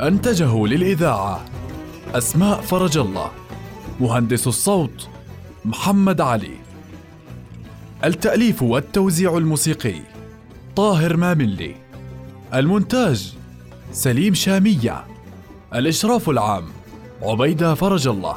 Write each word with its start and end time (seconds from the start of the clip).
أنتجه 0.00 0.66
للإذاعة 0.66 1.44
أسماء 2.14 2.60
فرج 2.60 2.98
الله 2.98 3.30
مهندس 4.00 4.46
الصوت 4.46 5.08
محمد 5.64 6.20
علي. 6.20 6.56
التأليف 8.04 8.62
والتوزيع 8.62 9.36
الموسيقي 9.36 10.00
طاهر 10.76 11.16
ماملي. 11.16 11.76
المونتاج 12.54 13.34
سليم 13.92 14.34
شامية. 14.34 15.04
الإشراف 15.74 16.30
العام 16.30 16.64
عبيدة 17.22 17.74
فرج 17.74 18.08
الله. 18.08 18.36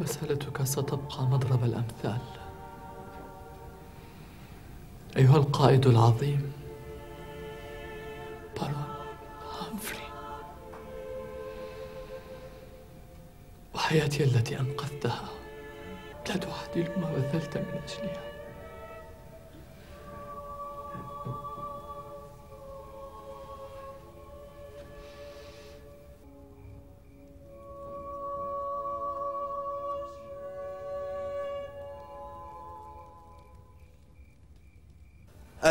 مسألتك 0.00 0.62
ستبقى 0.64 1.26
مضرب 1.30 1.64
الأمثال. 1.64 2.41
أيها 5.16 5.36
القائد 5.36 5.86
العظيم. 5.86 6.52
بارون 8.56 8.84
هامفري 9.60 10.08
وحياتي 13.74 14.24
التي 14.24 14.60
أنقذتها 14.60 15.28
لا 16.28 16.36
تعادل 16.36 17.00
ما 17.00 17.12
بذلت 17.12 17.58
من 17.58 17.80
أجلها. 17.84 18.31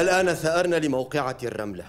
الآن 0.01 0.33
ثأرنا 0.33 0.75
لموقعة 0.75 1.37
الرملة. 1.43 1.85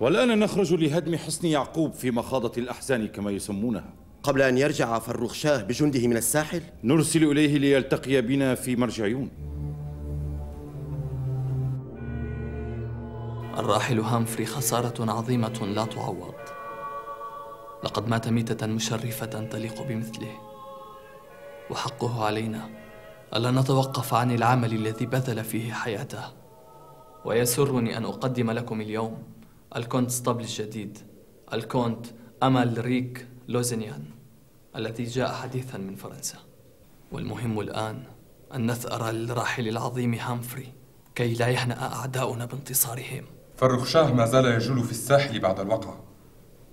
والآن 0.00 0.38
نخرج 0.38 0.74
لهدم 0.74 1.16
حصن 1.16 1.46
يعقوب 1.46 1.92
في 1.92 2.10
مخاضة 2.10 2.52
الأحزان 2.58 3.08
كما 3.08 3.30
يسمونها. 3.30 3.84
قبل 4.22 4.42
أن 4.42 4.58
يرجع 4.58 4.98
فروخ 4.98 5.32
شاه 5.32 5.62
بجنده 5.62 6.06
من 6.06 6.16
الساحل؟ 6.16 6.62
نرسل 6.84 7.24
إليه 7.24 7.58
ليلتقي 7.58 8.22
بنا 8.22 8.54
في 8.54 8.76
مرجعيون 8.76 9.30
الراحل 13.58 14.00
هامفري 14.00 14.46
خسارة 14.46 15.12
عظيمة 15.12 15.66
لا 15.66 15.84
تعوض. 15.84 16.34
لقد 17.84 18.08
مات 18.08 18.28
ميتة 18.28 18.66
مشرفة 18.66 19.26
تليق 19.26 19.82
بمثله. 19.82 20.32
وحقه 21.70 22.24
علينا. 22.24 22.68
ألا 23.36 23.50
نتوقف 23.50 24.14
عن 24.14 24.30
العمل 24.30 24.72
الذي 24.72 25.06
بذل 25.06 25.44
فيه 25.44 25.72
حياته؟ 25.72 26.43
ويسرني 27.24 27.96
أن 27.96 28.04
أقدم 28.04 28.50
لكم 28.50 28.80
اليوم 28.80 29.22
الكونتستابل 29.76 30.40
الجديد 30.40 30.98
الكونت 31.52 32.06
أمالريك 32.42 33.26
لوزينيان 33.48 34.04
الذي 34.76 35.04
جاء 35.04 35.32
حديثا 35.32 35.78
من 35.78 35.94
فرنسا. 35.94 36.38
والمهم 37.12 37.60
الآن 37.60 38.02
أن 38.54 38.70
نثأر 38.70 39.10
للراحل 39.10 39.68
العظيم 39.68 40.14
هامفري 40.14 40.72
كي 41.14 41.34
لا 41.34 41.48
يهنأ 41.48 41.94
أعداؤنا 41.94 42.44
بانتصارهم. 42.44 43.24
فرخ 43.56 43.86
شاه 43.86 44.12
ما 44.12 44.26
زال 44.26 44.44
يجول 44.44 44.84
في 44.84 44.90
الساحل 44.90 45.40
بعد 45.40 45.60
الوقعة 45.60 46.04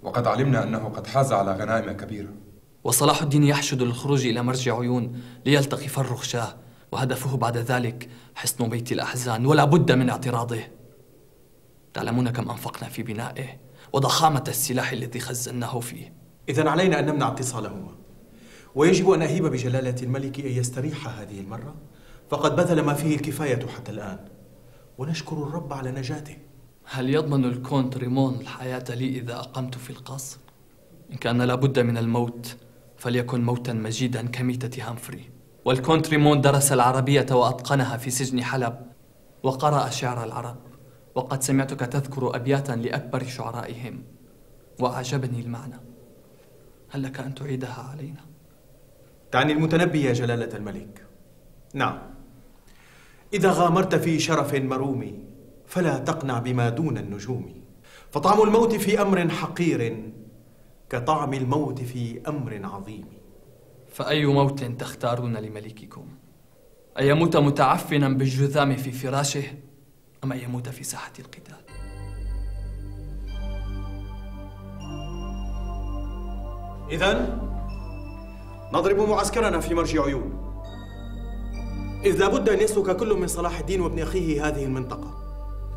وقد 0.04 0.28
علمنا 0.28 0.64
أنه 0.64 0.90
قد 0.90 1.08
حاز 1.08 1.34
على 1.34 1.54
غنائم 1.54 1.92
كبيرة. 1.92 2.30
وصلاح 2.84 3.22
الدين 3.22 3.44
يحشد 3.44 3.82
للخروج 3.82 4.26
إلى 4.26 4.44
مرجع 4.44 4.80
عيون 4.80 5.22
ليلتقي 5.46 5.88
فرخ 5.88 6.24
شاه 6.24 6.56
وهدفه 6.92 7.38
بعد 7.38 7.58
ذلك 7.58 8.10
حصن 8.36 8.70
بيت 8.70 8.92
الأحزان 8.92 9.46
ولا 9.46 9.66
بد 9.66 9.92
من 9.92 10.10
اعتراضه. 10.10 10.60
تعلمون 11.94 12.30
كم 12.30 12.50
أنفقنا 12.50 12.90
في 12.90 13.04
بنائه 13.04 13.46
وضخامة 13.94 14.44
السلاح 14.48 14.92
الذي 14.92 15.20
خزناه 15.20 15.80
فيه. 15.80 16.14
إذا 16.50 16.70
علينا 16.70 17.00
أن 17.00 17.06
نمنع 17.06 17.28
اتصالهما. 17.28 17.96
ويجب 18.76 19.10
أن 19.10 19.22
أهيب 19.22 19.46
بجلالة 19.46 19.96
الملك 20.04 20.40
أن 20.40 20.52
يستريح 20.52 21.08
هذه 21.20 21.40
المرة. 21.40 21.76
فقد 22.30 22.56
بذل 22.56 22.82
ما 22.82 22.94
فيه 22.94 23.16
الكفاية 23.16 23.68
حتى 23.68 23.92
الآن. 23.92 24.20
ونشكر 24.98 25.44
الرب 25.44 25.74
على 25.74 25.92
نجاته. 25.92 26.38
هل 26.86 27.10
يضمن 27.10 27.46
الكونت 27.46 27.98
ريمون 27.98 28.36
الحياة 28.36 28.84
لي 28.90 29.20
إذا 29.20 29.36
أقمت 29.36 29.76
في 29.76 29.90
القصر؟ 29.90 30.38
إن 31.12 31.18
كان 31.18 31.42
لابد 31.42 31.80
من 31.80 31.98
الموت 31.98 32.58
فليكن 32.98 33.44
موتا 33.44 33.74
مجيدا 33.74 34.28
كميتة 34.28 34.90
هامفري. 34.90 35.31
والكونت 35.66 36.10
ريمون 36.10 36.42
درس 36.42 36.72
العربية 36.72 37.26
وأتقنها 37.32 37.98
في 37.98 38.10
سجن 38.10 38.44
حلب 38.44 38.92
وقرأ 39.44 39.90
شعر 39.90 40.24
العرب 40.24 40.58
وقد 41.16 41.44
سمعتك 41.44 41.80
تذكر 41.80 42.36
أبياتا 42.36 42.72
لأكبر 42.72 43.24
شعرائهم. 43.24 44.04
وأعجبني 44.80 45.42
المعنى. 45.42 45.80
هل 46.90 47.04
لك 47.04 47.20
أن 47.20 47.36
تعيدها 47.36 47.88
علينا؟ 47.92 48.22
تعني 49.32 49.54
المتنبي 49.54 50.04
يا 50.04 50.14
جلالة 50.14 50.58
الملك. 50.58 51.06
نعم. 51.74 52.00
إذا 53.34 53.52
غامرت 53.52 53.96
في 53.96 54.20
شرف 54.20 54.56
مروم 54.56 55.24
فلا 55.68 55.98
تقنع 55.98 56.40
بما 56.40 56.70
دون 56.70 56.98
النجوم. 56.98 57.62
فطعم 58.12 58.42
الموت 58.42 58.76
في 58.76 59.02
أمر 59.02 59.30
حقير 59.30 60.12
كطعم 60.90 61.34
الموت 61.34 61.82
في 61.82 62.22
أمر 62.28 62.62
عظيم. 62.64 63.21
فأي 63.92 64.26
موت 64.26 64.64
تختارون 64.64 65.38
لملككم؟ 65.38 66.08
أن 67.00 67.06
يموت 67.06 67.38
متعفنا 67.38 68.10
بالجذام 68.10 68.76
في 68.76 68.92
فراشه؟ 68.92 69.44
أم 70.24 70.32
أن 70.32 70.40
يموت 70.40 70.70
في 70.70 70.84
ساحة 70.84 71.14
القتال؟ 71.20 71.56
إذا 76.92 77.40
نضرب 78.74 79.10
معسكرنا 79.10 79.60
في 79.60 79.74
مرجع 79.74 80.04
عيون. 80.04 80.52
إذ 82.06 82.18
لابد 82.18 82.50
أن 82.50 82.60
يسلك 82.60 82.96
كل 82.96 83.14
من 83.14 83.28
صلاح 83.28 83.60
الدين 83.60 83.82
وابن 83.82 84.00
أخيه 84.00 84.48
هذه 84.48 84.66
المنطقة. 84.66 85.18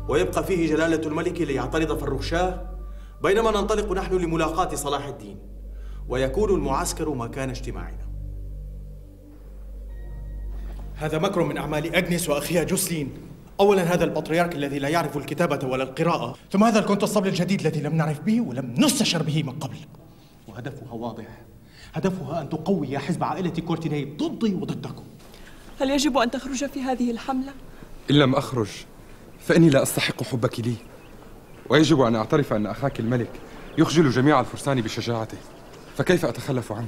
ويبقى 0.09 0.43
فيه 0.43 0.69
جلالة 0.75 1.07
الملك 1.07 1.41
ليعترض 1.41 1.97
فروخ 1.97 2.21
شاه 2.21 2.77
بينما 3.23 3.51
ننطلق 3.51 3.91
نحن 3.91 4.15
لملاقاة 4.15 4.75
صلاح 4.75 5.05
الدين. 5.05 5.39
ويكون 6.07 6.49
المعسكر 6.49 7.09
مكان 7.09 7.49
اجتماعنا. 7.49 8.04
هذا 10.95 11.17
مكر 11.17 11.43
من 11.43 11.57
أعمال 11.57 11.95
أجنس 11.95 12.29
وأخيها 12.29 12.63
جوسلين 12.63 13.09
أولا 13.59 13.83
هذا 13.93 14.03
البطريرك 14.03 14.55
الذي 14.55 14.79
لا 14.79 14.89
يعرف 14.89 15.17
الكتابة 15.17 15.67
ولا 15.67 15.83
القراءة. 15.83 16.35
ثم 16.51 16.63
هذا 16.63 16.79
الكونتسطبل 16.79 17.27
الجديد 17.27 17.59
الذي 17.59 17.81
لم 17.81 17.95
نعرف 17.95 18.19
به 18.19 18.41
ولم 18.41 18.75
نستشر 18.77 19.23
به 19.23 19.43
من 19.43 19.51
قبل. 19.51 19.77
وهدفها 20.47 20.91
واضح. 20.91 21.25
هدفها 21.93 22.41
أن 22.41 22.49
تقوي 22.49 22.99
حزب 22.99 23.23
عائلة 23.23 23.49
كورتيني 23.49 24.05
ضدي 24.05 24.53
وضدكم. 24.53 25.03
هل 25.81 25.89
يجب 25.89 26.17
أن 26.17 26.31
تخرج 26.31 26.65
في 26.65 26.81
هذه 26.81 27.11
الحملة؟ 27.11 27.53
إن 28.11 28.15
لم 28.15 28.35
أخرج 28.35 28.69
فإني 29.39 29.69
لا 29.69 29.83
أستحق 29.83 30.23
حبك 30.23 30.59
لي. 30.59 30.75
ويجب 31.69 32.01
أن 32.01 32.15
أعترف 32.15 32.53
أن 32.53 32.65
أخاك 32.65 32.99
الملك 32.99 33.31
يخجل 33.77 34.09
جميع 34.09 34.39
الفرسان 34.39 34.81
بشجاعته. 34.81 35.37
فكيف 35.97 36.25
أتخلف 36.25 36.71
عنه؟ 36.71 36.87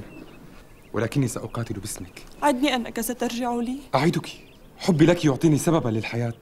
ولكني 0.92 1.28
سأقاتل 1.28 1.74
باسمك. 1.74 2.22
عدني 2.42 2.74
أنك 2.74 3.00
سترجع 3.00 3.54
لي. 3.54 3.78
أعدك. 3.94 4.28
حبي 4.78 5.06
لك 5.06 5.24
يعطيني 5.24 5.58
سببا 5.58 5.88
للحياة 5.88 6.34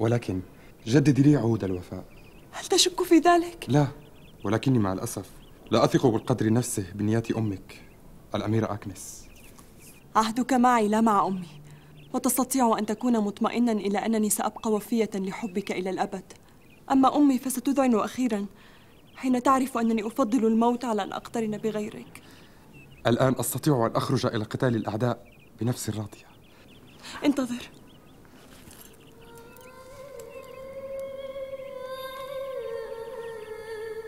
ولكن 0.00 0.40
جددي 0.86 1.22
لي 1.22 1.36
عهود 1.36 1.64
الوفاء. 1.64 2.04
هل 2.52 2.64
تشك 2.64 3.02
في 3.02 3.18
ذلك؟ 3.18 3.66
لا 3.68 3.86
ولكني 4.44 4.78
مع 4.78 4.92
الأسف 4.92 5.30
لا 5.70 5.84
أثق 5.84 6.06
بالقدر 6.06 6.52
نفسه 6.52 6.86
بنيات 6.94 7.30
أمك 7.30 7.82
الأميرة 8.34 8.72
أكنس. 8.72 9.26
عهدك 10.16 10.52
معي 10.52 10.88
لا 10.88 11.00
مع 11.00 11.26
أمي 11.26 11.48
وتستطيع 12.12 12.78
أن 12.78 12.86
تكون 12.86 13.20
مطمئنا 13.20 13.72
إلى 13.72 13.98
أنني 13.98 14.30
سأبقى 14.30 14.72
وفية 14.72 15.10
لحبك 15.14 15.72
إلى 15.72 15.90
الأبد. 15.90 16.32
أما 16.90 17.16
أمي 17.16 17.38
فستذعن 17.38 17.94
أخيرا 17.94 18.46
حين 19.16 19.42
تعرف 19.42 19.78
أنني 19.78 20.06
أفضل 20.06 20.46
الموت 20.46 20.84
على 20.84 21.02
أن 21.02 21.12
أقترن 21.12 21.58
بغيرك. 21.58 22.22
الآن 23.06 23.34
أستطيع 23.40 23.86
أن 23.86 23.96
أخرج 23.96 24.26
إلى 24.26 24.44
قتال 24.44 24.76
الأعداء 24.76 25.32
بنفسي 25.60 25.92
الراضية 25.92 26.26
انتظر. 27.24 27.70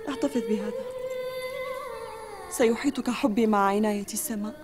أحتفظ 0.08 0.40
بهذا. 0.48 0.72
سيحيطك 2.50 3.10
حبي 3.10 3.46
مع 3.46 3.68
عناية 3.68 4.06
السماء. 4.12 4.54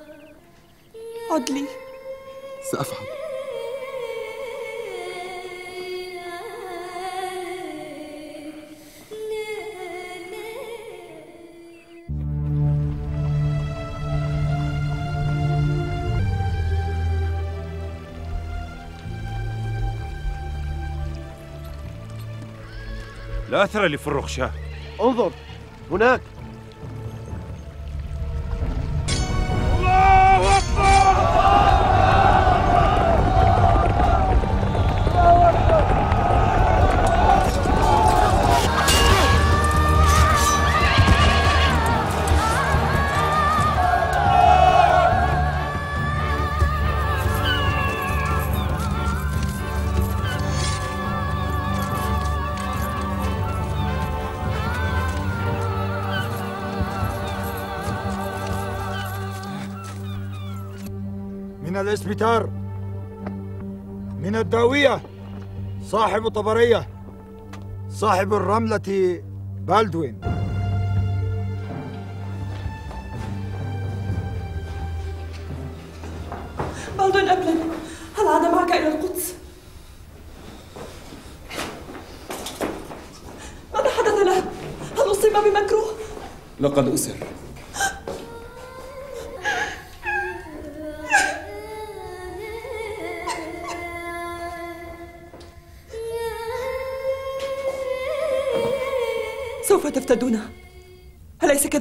عد 1.31 1.50
لي. 1.50 1.66
سأفعل. 2.72 3.23
لا 23.54 23.64
أثر 23.64 23.86
لفروخ 23.86 24.28
شاه. 24.28 24.50
انظر 25.00 25.30
هناك. 25.90 26.20
من 62.04 62.10
الاسبتار 62.10 62.46
من 64.18 64.36
الداوية 64.36 65.02
صاحب 65.82 66.28
طبرية 66.28 66.88
صاحب 67.90 68.34
الرملة 68.34 69.22
بالدوين 69.66 70.20
بالدون 76.98 77.28
أبلن 77.28 77.70
هل 78.18 78.28
عاد 78.28 78.42
معك 78.54 78.72
إلى 78.72 78.88
القدس؟ 78.88 79.34
ماذا 83.74 83.90
حدث 83.90 84.14
له؟ 84.26 84.38
هل 84.96 85.10
أصيب 85.10 85.32
بمكروه؟ 85.32 85.94
لقد 86.60 86.88
أسر 86.88 87.16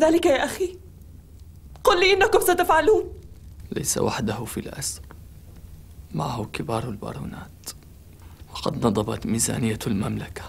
كذلك 0.03 0.25
يا 0.25 0.45
أخي؟ 0.45 0.77
قل 1.83 1.99
لي 1.99 2.13
إنكم 2.13 2.39
ستفعلون. 2.39 3.13
ليس 3.71 3.97
وحده 3.97 4.45
في 4.45 4.59
الأسر 4.59 5.01
معه 6.13 6.45
كبار 6.45 6.89
البارونات. 6.89 7.69
وقد 8.51 8.85
نضبت 8.85 9.25
ميزانية 9.25 9.79
المملكة 9.87 10.43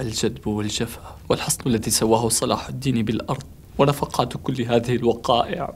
الجدب 0.00 0.46
والجفا 0.46 1.18
والحصن 1.28 1.60
الذي 1.66 1.90
سواه 1.90 2.28
صلاح 2.28 2.68
الدين 2.68 3.04
بالأرض 3.04 3.44
ونفقات 3.78 4.36
كل 4.36 4.62
هذه 4.62 4.96
الوقائع. 4.96 5.74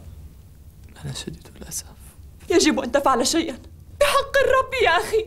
أنا 1.05 1.13
شديد 1.13 1.49
الأسف. 1.57 1.87
يجب 2.51 2.81
أن 2.81 2.93
تفعل 2.93 3.27
شيئا. 3.27 3.59
بحق 4.01 4.33
الرب 4.45 4.73
يا 4.85 4.91
أخي. 4.91 5.27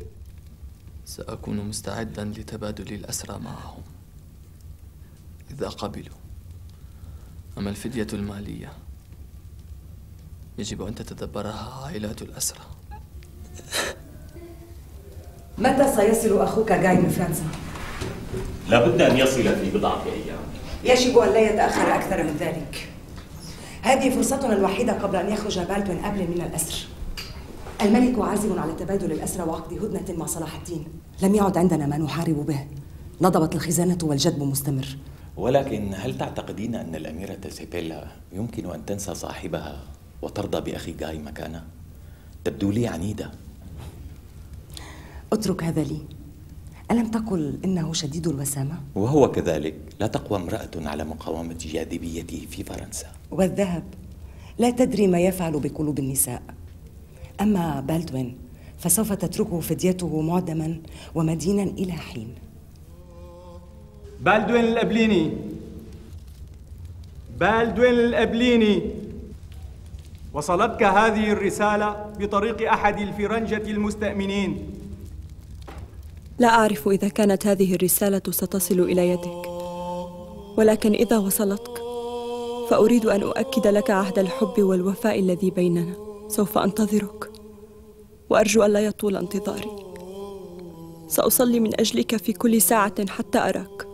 سأكون 1.06 1.58
مستعدا 1.58 2.26
لتبادل 2.26 2.94
الأسرى 2.94 3.40
معهم. 3.40 3.84
إذا 5.52 5.70
قبلوا 5.70 6.19
أما 7.60 7.70
الفدية 7.70 8.08
المالية؟ 8.14 8.72
يجب 10.58 10.82
أن 10.82 10.96
تتدبرها 10.96 11.84
عائلات 11.84 12.22
الأسرى 12.22 12.60
متى 15.58 15.96
سيصل 15.96 16.42
أخوك 16.42 16.72
جاي 16.72 16.96
من 16.98 17.10
فرنسا؟ 17.10 17.44
لابد 18.70 19.02
أن 19.02 19.18
يصل 19.18 19.44
في 19.44 19.72
بضعة 19.78 20.04
أيام. 20.06 20.40
يجب 20.84 21.18
أن 21.18 21.30
لا 21.34 21.40
يتأخر 21.40 21.96
أكثر 21.96 22.24
من 22.24 22.38
ذلك. 22.40 22.90
هذه 23.82 24.10
فرصتنا 24.10 24.54
الوحيدة 24.54 24.94
قبل 24.94 25.16
أن 25.16 25.34
يخرج 25.34 25.60
بالتون 25.60 25.98
أبل 25.98 26.20
من 26.20 26.42
الأسر. 26.42 26.88
الملك 27.82 28.20
عازم 28.20 28.60
على 28.60 28.74
تبادل 28.74 29.12
الأسرى 29.12 29.44
وعقد 29.44 29.74
هدنة 29.74 30.18
مع 30.18 30.26
صلاح 30.26 30.56
الدين. 30.56 30.88
لم 31.22 31.36
يعد 31.36 31.58
عندنا 31.58 31.86
ما 31.86 31.98
نحارب 31.98 32.46
به. 32.46 32.66
نضبت 33.22 33.56
الخزانة 33.56 33.98
والجدب 34.04 34.44
مستمر. 34.44 34.98
ولكن 35.40 35.94
هل 35.96 36.18
تعتقدين 36.18 36.76
أن 36.76 36.96
الأميرة 36.96 37.40
سيبيلا 37.50 38.08
يمكن 38.34 38.72
أن 38.72 38.86
تنسى 38.86 39.16
صاحبها 39.16 39.84
وترضى 40.22 40.72
بأخي 40.72 40.92
جاي 40.92 41.20
مكانه؟ 41.20 41.64
تبدو 42.44 42.72
لي 42.72 42.88
عنيدة. 42.88 43.32
اترك 45.34 45.64
هذا 45.64 45.84
لي. 45.84 46.02
ألم 46.92 47.08
تقل 47.12 47.60
إنه 47.66 47.94
شديد 47.94 48.28
الوسامة؟ 48.28 48.82
وهو 48.96 49.32
كذلك. 49.32 49.76
لا 50.00 50.08
تقوى 50.08 50.40
امرأة 50.40 50.72
على 50.76 51.04
مقاومة 51.04 51.56
جاذبيته 51.60 52.48
في 52.52 52.64
فرنسا. 52.64 53.08
والذهب. 53.32 53.84
لا 54.58 54.70
تدري 54.70 55.08
ما 55.08 55.20
يفعل 55.20 55.60
بقلوب 55.60 56.00
النساء. 56.00 56.42
أما 57.42 57.82
بالدوين 57.82 58.38
فسوف 58.78 59.14
تتركه 59.14 59.60
فديته 59.60 60.22
معدما 60.22 60.80
ومدينا 61.16 61.64
إلى 61.64 61.94
حين. 61.94 62.49
بالدوين 64.22 64.64
الأبليني. 64.64 65.32
بالدوين 67.40 67.94
الأبليني. 67.94 68.82
وصلتك 70.34 70.84
هذه 70.84 71.32
الرسالة 71.32 72.14
بطريق 72.20 72.72
أحد 72.72 73.00
الفرنجة 73.00 73.72
المستأمنين. 73.72 74.72
لا 76.40 76.48
أعرف 76.48 76.88
إذا 76.88 77.08
كانت 77.08 77.48
هذه 77.48 77.76
الرسالة 77.76 78.22
ستصل 78.30 78.80
إلى 78.80 79.10
يدك. 79.10 79.48
ولكن 80.58 80.94
إذا 80.94 81.18
وصلتك 81.18 81.82
فأريد 82.70 83.06
أن 83.06 83.22
أؤكد 83.22 83.68
لك 83.68 83.90
عهد 83.90 84.20
الحب 84.20 84.54
والوفاء 84.60 85.20
الذي 85.20 85.50
بيننا. 85.50 85.94
سوف 86.28 86.58
أنتظرك. 86.58 87.32
وأرجو 88.30 88.66
ألا 88.66 88.80
يطول 88.80 89.16
انتظاري. 89.16 89.72
سأصلي 91.08 91.60
من 91.60 91.80
أجلك 91.80 92.16
في 92.18 92.34
كل 92.34 92.62
ساعة 92.62 93.08
حتى 93.08 93.38
أراك. 93.38 93.89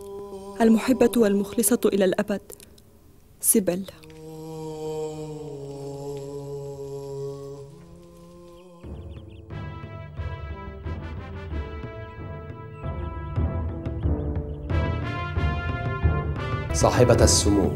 المحبة 0.61 1.11
والمخلصة 1.17 1.79
إلى 1.85 2.05
الأبد. 2.05 2.41
سيبيلا 3.41 3.83
صاحبة 16.73 17.23
السمو. 17.23 17.71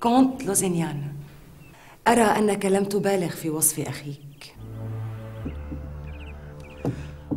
كونت 0.00 0.42
لوزينيان 0.44 1.12
أرى 2.08 2.22
أنك 2.22 2.66
لم 2.66 2.84
تبالغ 2.84 3.28
في 3.28 3.50
وصف 3.50 3.88
أخيك. 3.88 4.56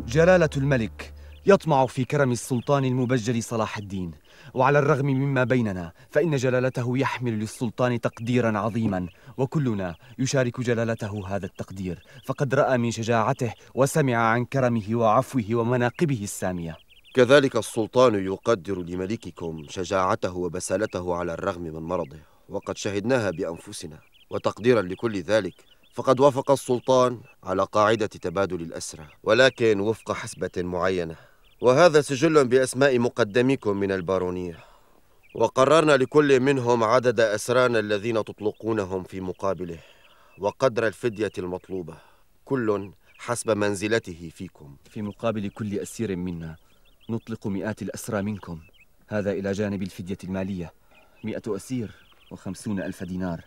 جلالة 0.08 0.50
الملك 0.56 1.13
يطمع 1.46 1.86
في 1.86 2.04
كرم 2.04 2.32
السلطان 2.32 2.84
المبجل 2.84 3.42
صلاح 3.42 3.78
الدين. 3.78 4.10
وعلى 4.54 4.78
الرغم 4.78 5.06
مما 5.06 5.44
بيننا 5.44 5.92
فإن 6.10 6.36
جلالته 6.36 6.98
يحمل 6.98 7.32
للسلطان 7.32 8.00
تقديرا 8.00 8.58
عظيما. 8.58 9.08
وكلنا 9.36 9.94
يشارك 10.18 10.60
جلالته 10.60 11.28
هذا 11.28 11.46
التقدير. 11.46 12.02
فقد 12.26 12.54
رأى 12.54 12.78
من 12.78 12.90
شجاعته 12.90 13.52
وسمع 13.74 14.16
عن 14.16 14.44
كرمه 14.44 14.82
وعفوه 14.90 15.44
ومناقبه 15.52 16.22
السامية. 16.22 16.76
كذلك 17.14 17.56
السلطان 17.56 18.24
يقدر 18.24 18.82
لملككم 18.82 19.66
شجاعته 19.68 20.36
وبسالته 20.36 21.14
على 21.14 21.34
الرغم 21.34 21.62
من 21.62 21.82
مرضه. 21.82 22.18
وقد 22.48 22.76
شهدناها 22.76 23.30
بأنفسنا. 23.30 23.98
وتقديرا 24.30 24.82
لكل 24.82 25.20
ذلك 25.20 25.54
فقد 25.94 26.20
وافق 26.20 26.50
السلطان 26.50 27.20
على 27.44 27.66
قاعدة 27.72 28.06
تبادل 28.06 28.60
الأسرى. 28.62 29.06
ولكن 29.22 29.80
وفق 29.80 30.12
حسبة 30.12 30.50
معينة. 30.56 31.33
وهذا 31.60 32.00
سجل 32.00 32.48
بأسماء 32.48 32.98
مقدميكم 32.98 33.76
من 33.76 33.92
البارونية. 33.92 34.58
وقررنا 35.34 35.96
لكل 35.96 36.40
منهم 36.40 36.84
عدد 36.84 37.20
أسرانا 37.20 37.78
الذين 37.78 38.24
تطلقونهم 38.24 39.02
في 39.02 39.20
مقابله 39.20 39.78
وقدر 40.38 40.86
الفدية 40.86 41.32
المطلوبة 41.38 41.96
كل 42.44 42.90
حسب 43.18 43.50
منزلته 43.50 44.30
فيكم. 44.34 44.76
في 44.90 45.02
مقابل 45.02 45.48
كل 45.48 45.78
أسير 45.78 46.16
منا 46.16 46.56
نطلق 47.10 47.46
مئات 47.46 47.82
الأسرى 47.82 48.22
منكم. 48.22 48.60
هذا 49.08 49.32
إلى 49.32 49.52
جانب 49.52 49.82
الفدية 49.82 50.18
المالية. 50.24 50.72
مئة 51.24 51.56
أسير 51.56 51.90
وخمسون 52.30 52.82
ألف 52.82 53.04
دينار. 53.04 53.40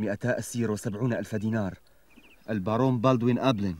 مئتا 0.00 0.38
أسير 0.38 0.70
وسبعون 0.70 1.12
ألف 1.12 1.34
دينار. 1.34 1.74
البارون 2.50 2.98
بالدوين 2.98 3.38
أبلن. 3.38 3.76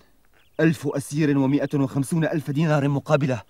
ألف 0.60 0.86
أسير 0.86 1.38
ومئة 1.38 1.68
وخمسون 1.74 2.24
ألف 2.24 2.50
دينار 2.50 2.88
مقابلة. 2.88 3.42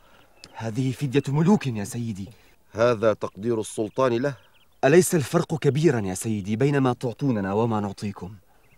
هذه 0.56 0.92
فدية 0.92 1.23
ملوك 1.28 1.66
يا 1.66 1.84
سيدي. 1.84 2.28
هذا 2.73 3.12
تقدير 3.12 3.61
السلطان 3.61 4.12
له؟ 4.12 4.34
أليس 4.84 5.14
الفرق 5.14 5.58
كبيرا 5.58 6.00
يا 6.00 6.14
سيدي 6.14 6.56
بين 6.56 6.78
ما 6.78 6.92
تعطوننا 6.92 7.52
وما 7.52 7.80
نعطيكم؟ 7.80 8.34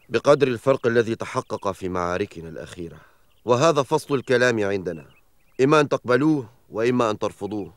بقدر 0.08 0.48
الفرق 0.48 0.86
الذي 0.86 1.14
تحقق 1.14 1.72
في 1.72 1.88
معاركنا 1.88 2.48
الأخيرة. 2.48 2.96
وهذا 3.44 3.82
فصل 3.82 4.14
الكلام 4.14 4.64
عندنا. 4.64 5.04
إما 5.60 5.80
أن 5.80 5.88
تقبلوه 5.88 6.48
وإما 6.70 7.10
أن 7.10 7.18
ترفضوه. 7.18 7.72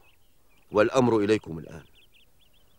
والأمر 0.71 1.17
إليكم 1.17 1.59
الآن. 1.59 1.83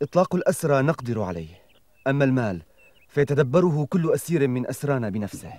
إطلاق 0.02 0.34
الأسرى 0.34 0.82
نقدر 0.82 1.22
عليه. 1.22 1.62
أما 2.06 2.24
المال 2.24 2.62
فيتدبره 3.08 3.86
كل 3.90 4.14
أسير 4.14 4.48
من 4.48 4.66
أسرانا 4.66 5.08
بنفسه. 5.08 5.52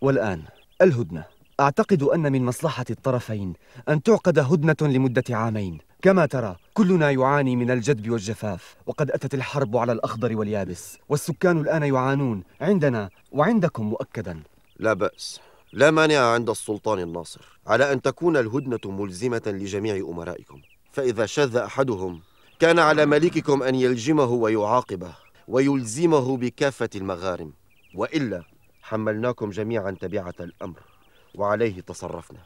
والآن 0.00 0.42
الهدنة. 0.82 1.39
أعتقد 1.60 2.02
أن 2.02 2.32
من 2.32 2.44
مصلحة 2.44 2.84
الطرفين 2.90 3.52
أن 3.88 4.02
تعقد 4.02 4.38
هدنة 4.38 4.76
لمدة 4.82 5.24
عامين. 5.30 5.78
كما 6.02 6.26
ترى 6.26 6.56
كلنا 6.74 7.10
يعاني 7.10 7.56
من 7.56 7.70
الجدب 7.70 8.10
والجفاف 8.10 8.76
وقد 8.86 9.10
أتت 9.10 9.34
الحرب 9.34 9.76
على 9.76 9.92
الأخضر 9.92 10.36
واليابس 10.36 10.98
والسكان 11.08 11.58
الآن 11.58 11.82
يعانون 11.82 12.42
عندنا 12.60 13.10
وعندكم 13.32 13.86
مؤكدا. 13.86 14.42
لا 14.78 14.92
بأس. 14.92 15.40
لا 15.72 15.90
مانع 15.90 16.18
عند 16.18 16.50
السلطان 16.50 16.98
الناصر 16.98 17.40
على 17.66 17.92
أن 17.92 18.02
تكون 18.02 18.36
الهدنة 18.36 18.80
ملزمة 18.84 19.42
لجميع 19.46 19.96
أمرائكم. 19.96 20.60
فإذا 20.92 21.26
شذ 21.26 21.56
أحدهم 21.56 22.20
كان 22.58 22.78
على 22.78 23.06
ملككم 23.06 23.62
أن 23.62 23.74
يلجمه 23.74 24.30
ويعاقبه 24.30 25.12
ويلزمه 25.48 26.36
بكافة 26.36 26.90
المغارم. 26.96 27.52
وإلا 27.94 28.42
حملناكم 28.82 29.50
جميعا 29.50 29.90
تبعة 29.90 30.34
الأمر. 30.40 30.89
وعليه 31.34 31.80
تصرفنا. 31.80 32.38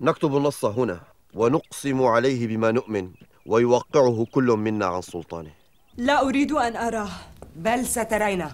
نكتب 0.00 0.36
النص 0.36 0.64
هنا 0.64 1.00
ونقسم 1.34 2.02
عليه 2.02 2.46
بما 2.46 2.70
نؤمن 2.70 3.10
ويوقعه 3.46 4.26
كل 4.32 4.44
منا 4.44 4.86
عن 4.86 5.02
سلطانه. 5.02 5.50
لا 5.96 6.22
أريد 6.22 6.52
أن 6.52 6.76
أراه 6.76 7.10
بل 7.56 7.86
سترين 7.86 8.48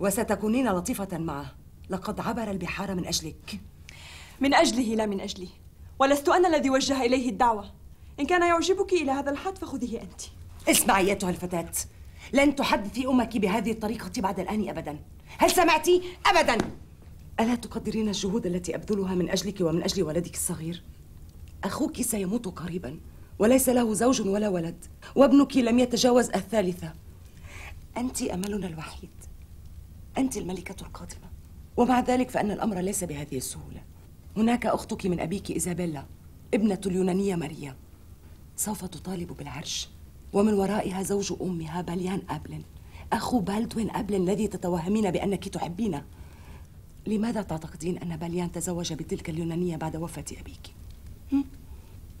وستكونين 0.00 0.68
لطيفة 0.68 1.18
معه. 1.18 1.46
لقد 1.90 2.20
عبر 2.20 2.50
البحار 2.50 2.94
من 2.94 3.06
أجلك. 3.06 3.60
من 4.40 4.54
أجله 4.54 4.94
لا 4.94 5.06
من 5.06 5.20
أجلي. 5.20 5.48
ولست 5.98 6.28
أنا 6.28 6.48
الذي 6.48 6.70
وجه 6.70 7.02
إليه 7.02 7.30
الدعوة. 7.30 7.64
إن 8.20 8.26
كان 8.26 8.42
يعجبك 8.42 8.92
إلى 8.92 9.10
هذا 9.12 9.30
الحد 9.30 9.58
فخذيه 9.58 10.02
أنت. 10.02 10.20
اسمعي 10.68 11.10
أيتها 11.10 11.30
الفتاة. 11.30 11.72
لن 12.32 12.56
تحدثي 12.56 13.06
أمك 13.06 13.36
بهذه 13.36 13.70
الطريقة 13.70 14.10
بعد 14.18 14.40
الآن 14.40 14.68
أبدا. 14.68 14.98
هل 15.38 15.50
سمعتي؟ 15.50 16.02
أبدا. 16.26 16.58
ألا 17.40 17.54
تقدرين 17.54 18.08
الجهود 18.08 18.46
التي 18.46 18.74
أبذلها 18.74 19.14
من 19.14 19.30
أجلك 19.30 19.60
ومن 19.60 19.82
أجل 19.82 20.02
ولدك 20.02 20.34
الصغير؟ 20.34 20.82
أخوك 21.64 22.02
سيموت 22.02 22.48
قريبا 22.48 23.00
وليس 23.38 23.68
له 23.68 23.94
زوج 23.94 24.20
ولا 24.20 24.48
ولد 24.48 24.84
وابنك 25.16 25.56
لم 25.56 25.78
يتجاوز 25.78 26.30
الثالثة. 26.30 26.92
أنت 27.96 28.22
أملنا 28.22 28.66
الوحيد. 28.66 29.10
أنت 30.18 30.36
الملكة 30.36 30.86
القادمة. 30.86 31.28
ومع 31.76 32.00
ذلك 32.00 32.30
فإن 32.30 32.50
الأمر 32.50 32.78
ليس 32.78 33.04
بهذه 33.04 33.36
السهولة. 33.36 33.82
هناك 34.36 34.66
أختك 34.66 35.06
من 35.06 35.20
أبيك 35.20 35.50
إيزابيلا 35.50 36.06
ابنة 36.54 36.80
اليونانية 36.86 37.36
ماريا. 37.36 37.76
سوف 38.56 38.84
تطالب 38.84 39.32
بالعرش. 39.32 39.88
ومن 40.32 40.54
ورائها 40.54 41.02
زوج 41.02 41.32
أمها 41.42 41.82
باليان 41.82 42.22
أبلن. 42.30 42.62
أخو 43.12 43.40
بالدوين 43.40 43.90
أبلن 43.90 44.28
الذي 44.28 44.48
تتوهمين 44.48 45.10
بأنك 45.10 45.48
تحبينه. 45.48 46.04
لماذا 47.06 47.42
تعتقدين 47.42 47.98
أن 47.98 48.16
باليان 48.16 48.52
تزوج 48.52 48.92
بتلك 48.92 49.30
اليونانية 49.30 49.76
بعد 49.76 49.96
وفاة 49.96 50.24
أبيك؟ 50.40 50.74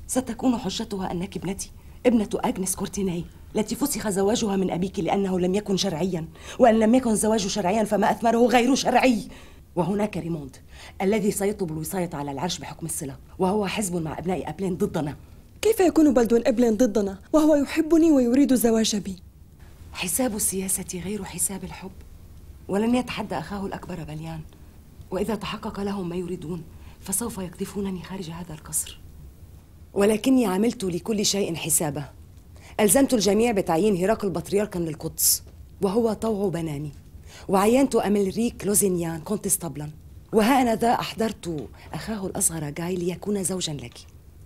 ستكون 0.06 0.58
حجتها 0.58 1.12
أنك 1.12 1.36
ابنتي 1.36 1.70
ابنة 2.06 2.28
أغنس 2.44 2.76
كورتيناي 2.76 3.24
التي 3.56 3.74
فسخ 3.74 4.08
زواجها 4.08 4.56
من 4.56 4.70
أبيك 4.70 5.00
لأنه 5.00 5.40
لم 5.40 5.54
يكن 5.54 5.76
شرعيا. 5.76 6.28
وأن 6.58 6.78
لم 6.78 6.94
يكن 6.94 7.10
الزواج 7.10 7.46
شرعيا 7.46 7.84
فما 7.84 8.10
أثمره 8.10 8.46
غير 8.46 8.74
شرعي. 8.74 9.28
وهناك 9.76 10.16
ريموند 10.16 10.56
الذي 11.02 11.30
سيطلب 11.30 11.72
الوصاية 11.72 12.10
على 12.12 12.32
العرش 12.32 12.58
بحكم 12.58 12.86
الصلة 12.86 13.16
وهو 13.38 13.66
حزب 13.66 13.96
مع 13.96 14.18
أبناء 14.18 14.50
أبلين 14.50 14.76
ضدنا. 14.76 15.16
كيف 15.62 15.80
يكون 15.80 16.14
بلدون 16.14 16.42
أبلين 16.46 16.76
ضدنا؟ 16.76 17.18
وهو 17.32 17.54
يحبني 17.54 18.10
ويريد 18.10 18.52
الزواج 18.52 18.96
بي؟ 18.96 19.16
حساب 19.92 20.36
السياسة 20.36 21.00
غير 21.04 21.24
حساب 21.24 21.64
الحب. 21.64 21.90
ولن 22.68 22.94
يتحدى 22.94 23.38
أخاه 23.38 23.66
الأكبر 23.66 24.04
بليان 24.04 24.40
وإذا 25.10 25.34
تحقق 25.34 25.80
لهم 25.80 26.08
ما 26.08 26.16
يريدون 26.16 26.62
فسوف 27.00 27.38
يقذفونني 27.38 28.02
خارج 28.02 28.30
هذا 28.30 28.54
القصر. 28.54 29.00
ولكني 29.94 30.46
عملت 30.46 30.84
لكل 30.84 31.26
شيء 31.26 31.54
حسابه. 31.54 32.04
ألزمت 32.80 33.14
الجميع 33.14 33.52
بتعيين 33.52 33.96
هرقل 33.96 34.30
بطريركا 34.30 34.78
للقدس 34.78 35.42
وهو 35.82 36.12
طوع 36.12 36.48
بناني. 36.48 36.92
وعينت 37.48 37.94
أميلريك 37.94 38.66
لوزينيان 38.66 39.20
كونتستابلا 39.20 39.90
وها 40.32 40.62
أنا 40.62 40.74
ذا 40.74 40.92
أحضرت 40.92 41.68
أخاه 41.92 42.26
الأصغر 42.26 42.70
جاي 42.70 42.96
ليكون 42.96 43.44
زوجا 43.44 43.72
لك. 43.72 43.98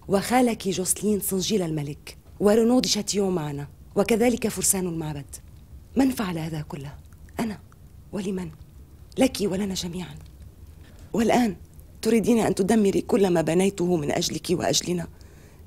وخالك 0.09 0.69
جوسلين 0.69 1.21
صنجيل 1.21 1.63
الملك. 1.63 2.17
ورونو 2.41 2.81
دي 2.81 2.89
شاتيون 2.89 3.35
معنا. 3.35 3.69
وكذلك 3.97 4.49
فرسان 4.49 4.87
المعبد. 4.87 5.37
من 5.97 6.11
فعل 6.11 6.39
هذا 6.39 6.63
كله؟ 6.63 6.95
أنا. 7.41 7.59
ولمن؟ 8.13 8.51
لك 9.19 9.37
ولنا 9.41 9.75
جميعا. 9.75 10.15
والآن 11.13 11.57
تريدين 12.03 12.39
أن 12.39 12.55
تدمري 12.55 13.01
كل 13.01 13.31
ما 13.31 13.43
بنيته 13.43 13.97
من 13.97 14.11
أجلك 14.11 14.47
وأجلنا 14.51 15.09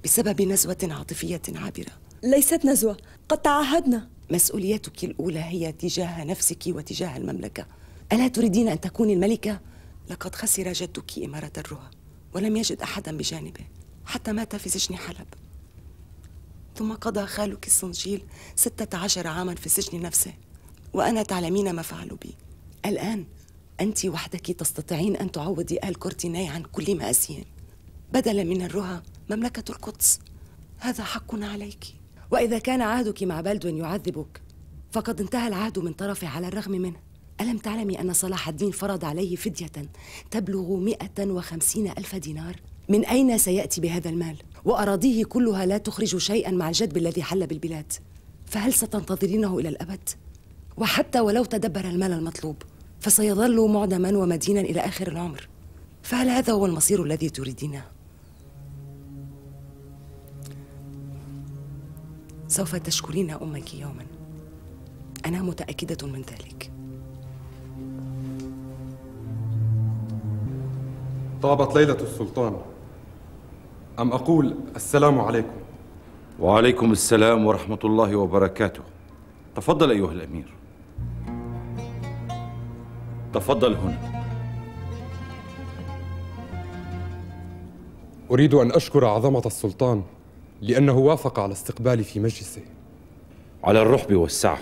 بسبب 0.04 0.42
نزوة 0.42 0.78
عاطفية 0.84 1.42
عابرة. 1.56 1.92
ليست 2.24 2.66
نزوة 2.66 2.98
قد 3.30 3.38
تعاهدنا 3.42 4.10
مسؤوليتك 4.32 5.04
الأولى 5.04 5.40
هي 5.40 5.72
تجاه 5.72 6.24
نفسك 6.24 6.64
وتجاه 6.68 7.18
المملكة. 7.18 7.66
ألا 8.14 8.28
تريدين 8.28 8.68
أن 8.68 8.82
تكوني 8.82 9.14
الملكة؟ 9.14 9.60
لقد 10.10 10.36
خسر 10.36 10.74
جدك 10.74 11.20
إمارة 11.24 11.52
الرها 11.58 11.92
ولم 12.34 12.58
يجد 12.58 12.82
أحدا 12.82 13.18
بجانبه 13.18 13.66
حتى 14.06 14.32
مات 14.32 14.56
في 14.56 14.70
سجن 14.70 14.96
حلب. 14.96 15.28
ثم 16.76 16.94
قضى 16.94 17.26
خالك 17.26 17.68
الصنجيل 17.68 18.24
ستة 18.56 18.98
عشر 18.98 19.28
عاما 19.28 19.56
في 19.56 19.66
السجن 19.66 20.02
نفسه 20.02 20.34
وأنا 20.94 21.24
تعلمين 21.24 21.74
ما 21.74 21.82
فعلوا 21.82 22.18
بي. 22.18 22.36
الآن 22.86 23.26
أنت 23.82 24.06
وحدك 24.06 24.52
تستطيعين 24.52 25.16
أن 25.16 25.32
تعوضي 25.32 25.80
آل 25.84 25.96
كورتيناي 25.96 26.48
عن 26.48 26.64
كل 26.64 26.98
مآسيهم 26.98 27.46
بدلا 28.14 28.44
من 28.44 28.62
الرها 28.62 29.04
مملكة 29.30 29.72
القدس 29.72 30.20
هذا 30.80 31.04
حق 31.04 31.44
عليك 31.44 31.86
وإذا 32.32 32.60
كان 32.60 32.82
عهدك 32.82 33.24
مع 33.24 33.42
بلدون 33.42 33.78
يعذبك 33.78 34.42
فقد 34.92 35.22
انتهى 35.22 35.48
العهد 35.48 35.80
من 35.80 35.94
طرفه 35.94 36.28
على 36.28 36.48
الرغم 36.48 36.72
منه 36.72 37.00
ألم 37.42 37.58
تعلمي 37.58 38.02
أن 38.02 38.14
صلاح 38.14 38.48
الدين 38.48 38.72
فرض 38.72 39.06
عليه 39.06 39.36
فدية 39.36 39.72
تبلغ 40.32 40.76
مئة 40.76 41.26
وخمسين 41.26 41.88
ألف 41.88 42.16
دينار؟ 42.16 42.56
من 42.90 43.06
أين 43.06 43.38
سيأتي 43.38 43.82
بهذا 43.82 44.10
المال؟ 44.10 44.38
وأراضيه 44.66 45.26
كلها 45.26 45.66
لا 45.66 45.78
تخرج 45.78 46.18
شيئا 46.18 46.52
مع 46.52 46.68
الجدب 46.68 46.98
الذي 46.98 47.24
حل 47.24 47.48
بالبلاد 47.48 47.94
فهل 48.46 48.74
ستنتظرينه 48.74 49.60
إلى 49.60 49.70
الأبد؟ 49.70 50.10
وحتى 50.78 51.20
ولو 51.20 51.46
تدبر 51.46 51.86
المال 51.86 52.12
المطلوب 52.12 52.56
فسيظل 53.04 53.68
معدما 53.70 54.18
ومدينا 54.18 54.62
إلى 54.62 54.80
آخر 54.80 55.08
العمر. 55.08 55.48
فهل 56.04 56.30
هذا 56.30 56.54
هو 56.54 56.66
المصير 56.66 57.04
الذي 57.04 57.30
تريدينه؟ 57.30 57.84
سوف 62.48 62.76
تشكرين 62.76 63.32
أمك 63.32 63.74
يوما. 63.74 64.06
أنا 65.26 65.42
متأكدة 65.42 66.08
من 66.08 66.22
ذلك. 66.22 66.72
طابت 71.42 71.76
ليلة 71.76 71.98
السلطان. 72.02 72.56
أم 74.00 74.12
أقول 74.12 74.56
السلام 74.76 75.20
عليكم؟ 75.20 75.58
وعليكم 76.40 76.92
السلام 76.92 77.46
ورحمة 77.46 77.80
الله 77.84 78.16
وبركاته. 78.16 78.84
تفضل 79.56 79.92
أيها 79.92 80.12
الأمير. 80.12 80.54
تفضل 83.34 83.74
هنا. 83.74 83.98
أريد 88.32 88.54
أن 88.54 88.72
أشكر 88.72 89.06
عظمة 89.06 89.42
السلطان 89.46 90.04
لأنه 90.62 90.98
وافق 90.98 91.40
على 91.40 91.52
استقبالي 91.52 92.04
في 92.04 92.20
مجلسه. 92.20 92.62
على 93.64 93.82
الرحب 93.82 94.16
والسعة. 94.16 94.60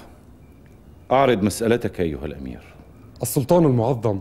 أعرض 1.11 1.43
مسألتك 1.43 2.01
أيها 2.01 2.25
الأمير. 2.25 2.73
السلطان 3.21 3.65
المعظم 3.65 4.19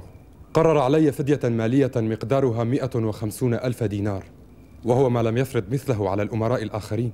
قرر 0.54 0.78
علي 0.78 1.12
فدية 1.12 1.40
مالية 1.48 1.90
مقدارها 1.96 2.64
150 2.64 3.54
ألف 3.54 3.84
دينار 3.84 4.24
وهو 4.84 5.10
ما 5.10 5.22
لم 5.22 5.36
يفرض 5.36 5.64
مثله 5.72 6.10
على 6.10 6.22
الأمراء 6.22 6.62
الآخرين. 6.62 7.12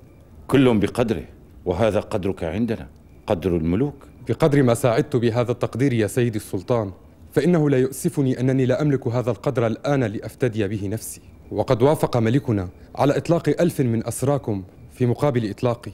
كل 0.48 0.78
بقدره 0.78 1.24
وهذا 1.64 2.00
قدرك 2.00 2.44
عندنا 2.44 2.88
قدر 3.26 3.56
الملوك. 3.56 3.94
بقدر 4.28 4.62
ما 4.62 4.74
ساعدت 4.74 5.16
بهذا 5.16 5.52
التقدير 5.52 5.92
يا 5.92 6.06
سيدي 6.06 6.38
السلطان 6.38 6.92
فإنه 7.36 7.70
لا 7.70 7.78
يؤسفني 7.78 8.40
أنني 8.40 8.66
لا 8.66 8.82
أملك 8.82 9.06
هذا 9.06 9.30
القدر 9.30 9.66
الآن 9.66 10.04
لأفتدي 10.04 10.68
به 10.68 10.88
نفسي. 10.88 11.20
وقد 11.50 11.82
وافق 11.82 12.16
ملكنا 12.16 12.68
على 12.94 13.16
إطلاق 13.16 13.54
ألف 13.60 13.80
من 13.80 14.06
أسراكم 14.06 14.64
في 14.92 15.06
مقابل 15.06 15.50
إطلاقي. 15.50 15.92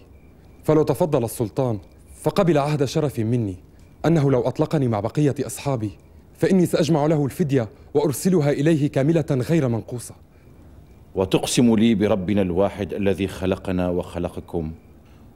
فلو 0.64 0.82
تفضل 0.82 1.24
السلطان 1.24 1.78
فقبل 2.22 2.58
عهد 2.58 2.84
شرف 2.84 3.18
مني 3.18 3.56
أنه 4.06 4.30
لو 4.30 4.40
أطلقني 4.40 4.88
مع 4.88 5.00
بقية 5.00 5.34
أصحابي 5.40 5.90
فإني 6.34 6.66
سأجمع 6.66 7.06
له 7.06 7.24
الفدية 7.24 7.68
وأرسلها 7.94 8.50
إليه 8.50 8.86
كاملة 8.86 9.26
غير 9.30 9.68
منقوصة. 9.68 10.14
وتقسم 11.14 11.74
لي 11.76 11.94
بربنا 11.94 12.42
الواحد 12.42 12.94
الذي 12.94 13.28
خلقنا 13.28 13.88
وخلقكم 13.88 14.72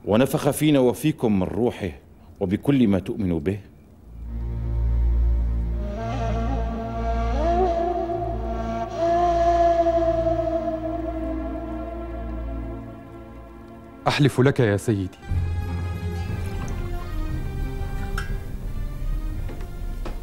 ونفخ 0.04 0.50
فينا 0.50 0.78
وفيكم 0.78 1.38
من 1.38 1.46
روحه 1.46 1.90
وبكل 2.40 2.88
ما 2.88 2.98
تؤمن 2.98 3.38
به. 3.38 3.58
أحلف 14.08 14.40
لك 14.40 14.60
يا 14.60 14.76
سيدي. 14.76 15.18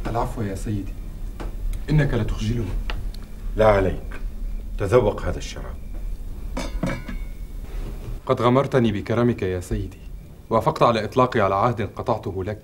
العفو 0.06 0.42
يا 0.42 0.54
سيدي. 0.54 0.92
إنك 1.90 2.14
لتخجلني 2.14 2.64
لا 3.56 3.66
عليك. 3.66 4.20
تذوق 4.78 5.22
هذا 5.22 5.38
الشراب. 5.38 5.74
قد 8.26 8.42
غمرتني 8.42 8.92
بكرمك 8.92 9.42
يا 9.42 9.60
سيدي 9.60 9.98
وافقت 10.50 10.82
على 10.82 11.04
إطلاقي 11.04 11.40
على 11.40 11.54
عهد 11.54 11.82
قطعته 11.82 12.44
لك 12.44 12.62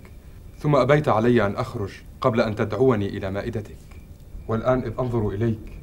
ثم 0.58 0.76
أبيت 0.76 1.08
علي 1.08 1.46
أن 1.46 1.56
أخرج 1.56 1.90
قبل 2.20 2.40
أن 2.40 2.54
تدعوني 2.54 3.08
إلى 3.08 3.30
مائدتك. 3.30 3.76
والآن 4.48 4.78
إذ 4.78 4.92
أنظر 4.98 5.28
إليك 5.28 5.78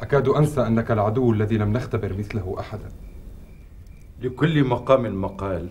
أكاد 0.00 0.28
أنسى 0.28 0.60
أنك 0.66 0.90
العدو 0.90 1.32
الذي 1.32 1.58
لم 1.58 1.72
نختبر 1.72 2.12
مثله 2.18 2.56
أحدا. 2.60 2.88
لكل 4.22 4.64
مقام 4.64 5.22
مقال. 5.22 5.68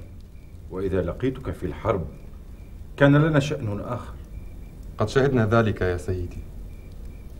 وإذا 0.71 1.01
لقيتك 1.01 1.51
في 1.51 1.65
الحرب 1.65 2.05
كان 2.97 3.15
لنا 3.15 3.39
شأن 3.39 3.79
آخر. 3.79 4.13
قد 4.97 5.09
شهدنا 5.09 5.45
ذلك 5.45 5.81
يا 5.81 5.97
سيدي. 5.97 6.37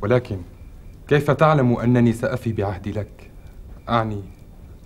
ولكن 0.02 0.38
كيف 1.08 1.32
تعلم 1.32 1.78
أنني 1.78 2.14
سأفي 2.14 2.54
بعهدي 2.54 2.92
لك؟ 2.92 3.32
أعني 3.90 4.24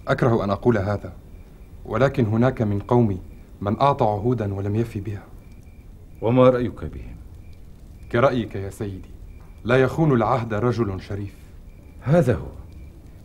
أكره 0.08 0.44
أن 0.44 0.50
أقول 0.50 0.78
هذا. 0.78 1.14
ولكن 1.86 2.26
هناك 2.26 2.62
من 2.62 2.80
قومي 2.80 3.20
من 3.62 3.80
أعطى 3.82 4.06
عهودا 4.06 4.54
ولم 4.54 4.76
يفي 4.76 5.00
بها. 5.00 5.24
وما 6.22 6.50
رأيك 6.50 6.86
بهم؟ 6.86 7.16
كرأيك 8.12 8.56
يا 8.56 8.70
سيدي 8.70 9.10
لا 9.64 9.76
يخون 9.76 10.12
العهد 10.12 10.54
رجل 10.54 11.02
شريف. 11.02 11.36
هذا 12.02 12.36
هو. 12.36 12.52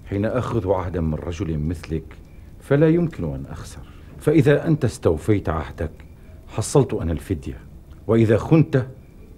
حين 0.06 0.24
أخذ 0.24 0.70
عهدا 0.70 1.00
من 1.00 1.14
رجل 1.14 1.58
مثلك 1.58 2.16
فلا 2.70 2.88
يمكن 2.88 3.34
أن 3.34 3.46
أخسر. 3.46 3.80
فإذا 4.18 4.66
أنت 4.66 4.84
استوفيت 4.84 5.48
عهدك 5.48 5.90
حصلت 6.48 6.94
أنا 6.94 7.12
الفدية. 7.12 7.60
وإذا 8.06 8.38
خنت 8.38 8.86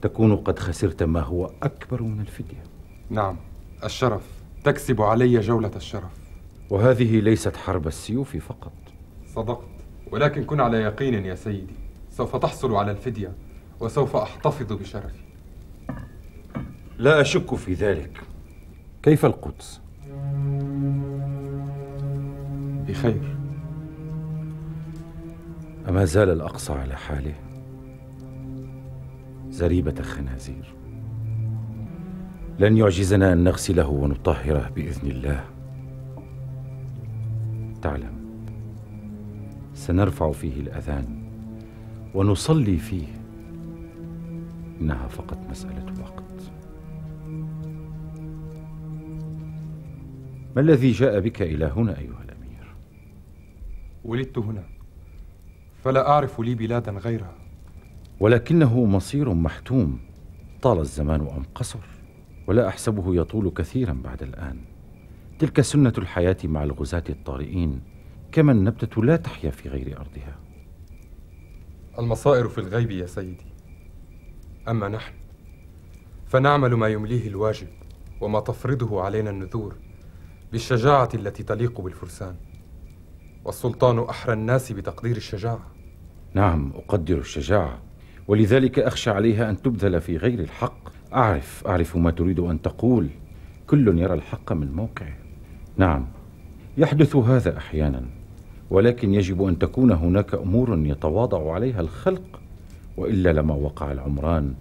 تكون 0.02 0.36
قد 0.36 0.58
خسرت 0.58 1.02
ما 1.02 1.20
هو 1.20 1.50
أكبر 1.62 2.02
من 2.02 2.20
الفدية. 2.20 2.62
نعم 3.10 3.36
الشرف. 3.84 4.22
تكسب 4.64 5.02
علي 5.02 5.40
جولة 5.40 5.70
الشرف. 5.76 6.12
وهذه 6.70 7.20
ليست 7.20 7.56
حرب 7.56 7.86
السيوف 7.86 8.36
فقط. 8.36 8.72
صدقت. 9.34 9.68
ولكن 10.10 10.44
كن 10.44 10.60
على 10.60 10.76
يقين 10.76 11.26
يا 11.26 11.34
سيدي. 11.34 11.74
سوف 12.10 12.36
تحصل 12.36 12.74
على 12.74 12.90
الفدية 12.90 13.32
وسوف 13.80 14.16
أحتفظ 14.16 14.72
بشرفي. 14.72 15.22
لا 16.98 17.20
أشك 17.20 17.54
في 17.54 17.74
ذلك. 17.74 18.20
كيف 19.02 19.24
القدس؟ 19.24 19.80
بخير. 22.88 23.36
أما 25.88 26.04
زال 26.04 26.30
الأقصى 26.30 26.72
على 26.72 26.96
حاله. 26.96 27.34
زريبة 29.50 30.02
خنازير 30.02 30.74
لن 32.58 32.76
يعجزنا 32.76 33.32
أن 33.32 33.44
نغسله 33.44 33.88
ونطهره 33.88 34.70
بإذن 34.76 35.10
الله. 35.10 35.44
تعلم 37.82 38.22
سنرفع 39.74 40.32
فيه 40.32 40.60
الأذان 40.60 41.22
ونصلي 42.14 42.76
فيه. 42.76 43.06
إنها 44.80 45.08
فقط 45.08 45.38
مسألة 45.50 45.84
وقت. 46.00 46.22
ما 50.56 50.60
الذي 50.62 50.90
جاء 50.92 51.20
بك 51.20 51.42
إلى 51.42 51.64
هنا 51.64 51.98
أيها 51.98 52.22
الأمير؟ 52.24 52.31
ولدت 54.04 54.38
هنا. 54.38 54.64
فلا 55.84 56.08
أعرف 56.08 56.40
لي 56.40 56.54
بلادا 56.54 56.92
غيرها. 56.92 57.34
ولكنه 58.20 58.84
مصير 58.84 59.34
محتوم. 59.34 60.00
طال 60.62 60.78
الزمان 60.78 61.20
أم 61.20 61.42
قصر 61.54 61.78
ولا 62.46 62.68
أحسبه 62.68 63.14
يطول 63.14 63.50
كثيرا 63.50 63.92
بعد 63.92 64.22
الآن. 64.22 64.58
تلك 65.38 65.60
سنة 65.60 65.92
الحياة 65.98 66.36
مع 66.44 66.62
الغزاة 66.62 67.04
الطارئين 67.08 67.80
كما 68.32 68.52
النبتة 68.52 69.04
لا 69.04 69.16
تحيا 69.16 69.50
في 69.50 69.68
غير 69.68 70.00
أرضها. 70.00 70.38
المصائر 71.98 72.48
في 72.48 72.58
الغيب 72.58 72.90
يا 72.90 73.06
سيدي. 73.06 73.46
أما 74.68 74.88
نحن 74.88 75.14
فنعمل 76.26 76.74
ما 76.74 76.88
يمليه 76.88 77.28
الواجب 77.28 77.68
وما 78.20 78.40
تفرضه 78.40 79.02
علينا 79.02 79.30
النذور 79.30 79.74
بالشجاعة 80.52 81.08
التي 81.14 81.42
تليق 81.42 81.80
بالفرسان. 81.80 82.36
والسلطان 83.44 83.98
أحرى 83.98 84.32
الناس 84.32 84.72
بتقدير 84.72 85.16
الشجاعة. 85.16 85.66
نعم 86.34 86.72
أقدر 86.74 87.18
الشجاعة. 87.18 87.78
ولذلك 88.28 88.78
أخشى 88.78 89.10
عليها 89.10 89.50
أن 89.50 89.62
تبذل 89.62 90.00
في 90.00 90.16
غير 90.16 90.40
الحق. 90.40 90.88
أعرف 91.14 91.66
أعرف 91.66 91.96
ما 91.96 92.10
تريد 92.10 92.40
أن 92.40 92.62
تقول. 92.62 93.08
كل 93.66 93.98
يرى 93.98 94.14
الحق 94.14 94.52
من 94.52 94.72
موقعه. 94.72 95.16
نعم 95.76 96.06
يحدث 96.76 97.16
هذا 97.16 97.56
أحيانا. 97.56 98.02
ولكن 98.70 99.14
يجب 99.14 99.42
أن 99.42 99.58
تكون 99.58 99.92
هناك 99.92 100.34
أمور 100.34 100.78
يتواضع 100.86 101.52
عليها 101.52 101.80
الخلق. 101.80 102.40
وإلا 102.96 103.32
لما 103.32 103.54
وقع 103.54 103.92
العمران 103.92 104.54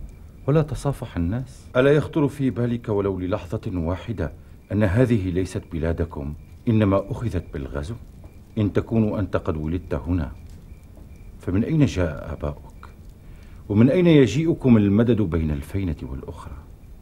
ولا 0.47 0.61
تصافح 0.61 1.17
الناس. 1.17 1.67
ألا 1.75 1.91
يخطر 1.91 2.27
في 2.27 2.49
بالك 2.49 2.89
ولو 2.89 3.19
للحظة 3.19 3.61
واحدة 3.73 4.31
أن 4.71 4.83
هذه 4.83 5.29
ليست 5.29 5.63
بلادكم 5.71 6.33
إنما 6.67 7.11
أخذت 7.11 7.43
بالغزو؟ 7.53 7.95
إن 8.57 8.73
تكون 8.73 9.19
أنت 9.19 9.37
قد 9.37 9.57
ولدت 9.57 9.93
هنا. 9.93 10.31
فمن 11.39 11.63
أين 11.63 11.85
جاء 11.85 12.33
آباؤك؟ 12.33 12.89
ومن 13.69 13.89
أين 13.89 14.07
يجيئكم 14.07 14.77
المدد 14.77 15.21
بين 15.21 15.51
الفينة 15.51 15.95
والأخرى؟ 16.03 16.53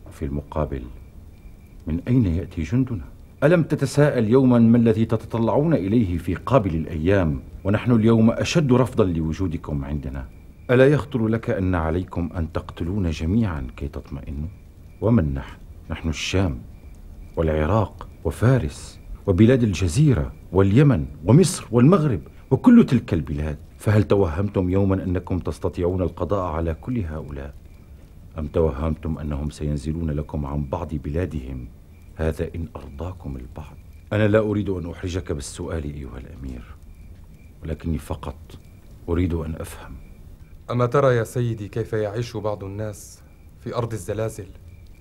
وفي 0.07 0.25
المقابل 0.25 0.81
من 1.87 2.01
أين 2.07 2.25
يأتي 2.25 2.63
جندنا؟ 2.63 3.03
ألم 3.43 3.63
تتساءل 3.63 4.29
يوما 4.29 4.59
ما 4.59 4.77
الذي 4.77 5.05
تتطلعون 5.05 5.73
إليه 5.73 6.17
في 6.17 6.35
قابل 6.35 6.75
الأيام 6.75 7.39
ونحن 7.63 7.91
اليوم 7.91 8.31
أشد 8.31 8.73
رفضا 8.73 9.05
لوجودكم 9.05 9.85
عندنا؟ 9.85 10.25
ألا 10.71 10.87
يخطر 10.87 11.27
لك 11.27 11.49
أن 11.49 11.75
عليكم 11.75 12.29
أن 12.35 12.51
تقتلون 12.51 13.09
جميعا 13.09 13.67
كي 13.77 13.87
تطمئنوا؟ 13.87 14.47
ومن 15.01 15.33
نحن؟ 15.33 15.57
نحن 15.89 16.09
الشام 16.09 16.57
والعراق 17.35 18.07
وفارس. 18.23 18.98
وبلاد 19.29 19.63
الجزيرة 19.63 20.33
واليمن 20.51 21.05
ومصر 21.25 21.67
والمغرب 21.71 22.21
وكل 22.51 22.85
تلك 22.85 23.13
البلاد 23.13 23.57
فهل 23.77 24.03
توهمتم 24.03 24.69
يوما 24.69 25.03
أنكم 25.03 25.39
تستطيعون 25.39 26.01
القضاء 26.01 26.51
على 26.51 26.73
كل 26.73 26.99
هؤلاء؟ 26.99 27.53
أم 28.37 28.47
توهمتم 28.47 29.17
أنهم 29.17 29.49
سينزلون 29.49 30.11
لكم 30.11 30.45
عن 30.45 30.65
بعض 30.65 30.95
بلادهم؟ 30.95 31.67
هذا 32.15 32.49
إن 32.55 32.67
أرضاكم 32.75 33.37
البعض. 33.37 33.77
أنا 34.13 34.27
لا 34.27 34.39
أريد 34.39 34.69
أن 34.69 34.91
أحرجك 34.91 35.31
بالسؤال 35.31 35.83
أيها 35.83 36.17
الأمير 36.17 36.63
ولكني 37.63 37.97
فقط 37.97 38.57
أريد 39.09 39.33
أن 39.33 39.55
أفهم. 39.55 39.95
أما 40.71 40.85
ترى 40.85 41.15
يا 41.15 41.23
سيدي 41.23 41.67
كيف 41.67 41.93
يعيش 41.93 42.37
بعض 42.37 42.63
الناس 42.63 43.21
في 43.59 43.75
أرض 43.75 43.93
الزلازل؟ 43.93 44.47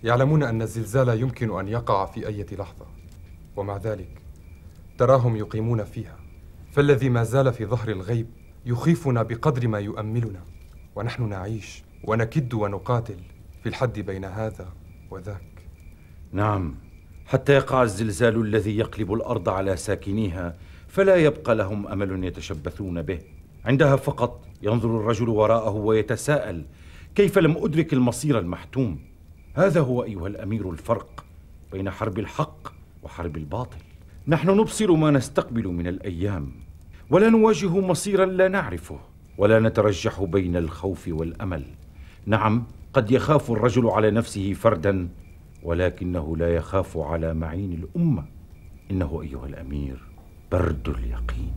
يعلمون 0.05 0.43
أن 0.43 0.63
الزلزال 0.63 1.21
يمكن 1.21 1.59
أن 1.59 1.69
يقع 1.69 2.07
في 2.07 2.27
أي 2.27 2.47
لحظة. 2.53 2.98
ومع 3.59 3.77
ذلك 3.77 4.09
تراهم 4.99 5.37
يقيمون 5.37 5.85
فيها 5.85 6.17
فالذي 6.73 7.09
ما 7.09 7.25
زال 7.25 7.53
في 7.53 7.67
ظهر 7.67 7.89
الغيب 7.89 8.27
يخيفنا 8.67 9.23
بقدر 9.23 9.69
ما 9.69 9.79
يؤملنا. 9.79 10.41
ونحن 10.97 11.29
نعيش 11.29 11.83
ونكد 12.05 12.55
ونقاتل 12.55 13.17
في 13.63 13.69
الحد 13.69 14.01
بين 14.01 14.25
هذا 14.25 14.69
وذاك. 15.11 15.63
نعم 16.33 16.75
حتى 17.27 17.53
يقع 17.53 17.83
الزلزال 17.83 18.41
الذي 18.41 18.79
يقلب 18.79 19.13
الأرض 19.13 19.49
على 19.49 19.77
ساكنيها 19.77 20.57
فلا 20.89 21.17
يبقى 21.17 21.55
لهم 21.55 21.87
أمل 21.87 22.25
يتشبثون 22.25 23.03
به. 23.03 23.21
عندها 23.65 23.97
فقط 23.97 24.41
ينظر 24.63 24.89
الرجل 25.01 25.29
وراءه 25.29 25.71
ويتساءل 25.71 26.65
كيف 27.15 27.39
لم 27.39 27.57
أدرك 27.57 27.93
المصير 27.93 28.39
المحتوم؟ 28.39 28.99
هذا 29.55 29.81
هو 29.81 30.05
أيها 30.05 30.27
الأمير 30.27 30.71
الفرق 30.71 31.25
بين 31.73 31.91
حرب 31.91 32.19
الحق 32.19 32.78
وحرب 33.03 33.37
الباطل. 33.37 33.79
نحن 34.29 34.51
نبصر 34.51 34.93
ما 34.93 35.11
نستقبل 35.11 35.69
من 35.69 35.87
الأيام 35.87 36.53
ولا 37.11 37.31
نواجه 37.31 37.81
مصيرا 37.81 38.27
لا 38.27 38.49
نعرفه 38.49 38.99
ولا 39.39 39.61
نترجح 39.61 40.23
بين 40.23 40.57
الخوف 40.57 41.09
والأمل. 41.09 41.65
نعم 42.27 42.67
قد 42.93 43.11
يخاف 43.11 43.51
الرجل 43.51 43.87
على 43.87 44.11
نفسه 44.11 44.53
فردا 44.53 45.09
ولكنه 45.63 46.37
لا 46.37 46.55
يخاف 46.55 46.99
على 46.99 47.35
معين 47.35 47.73
الأمة. 47.73 48.25
إنه 48.91 49.23
أيها 49.23 49.47
الأمير 49.47 49.99
برد 50.53 50.89
اليقين. 50.89 51.53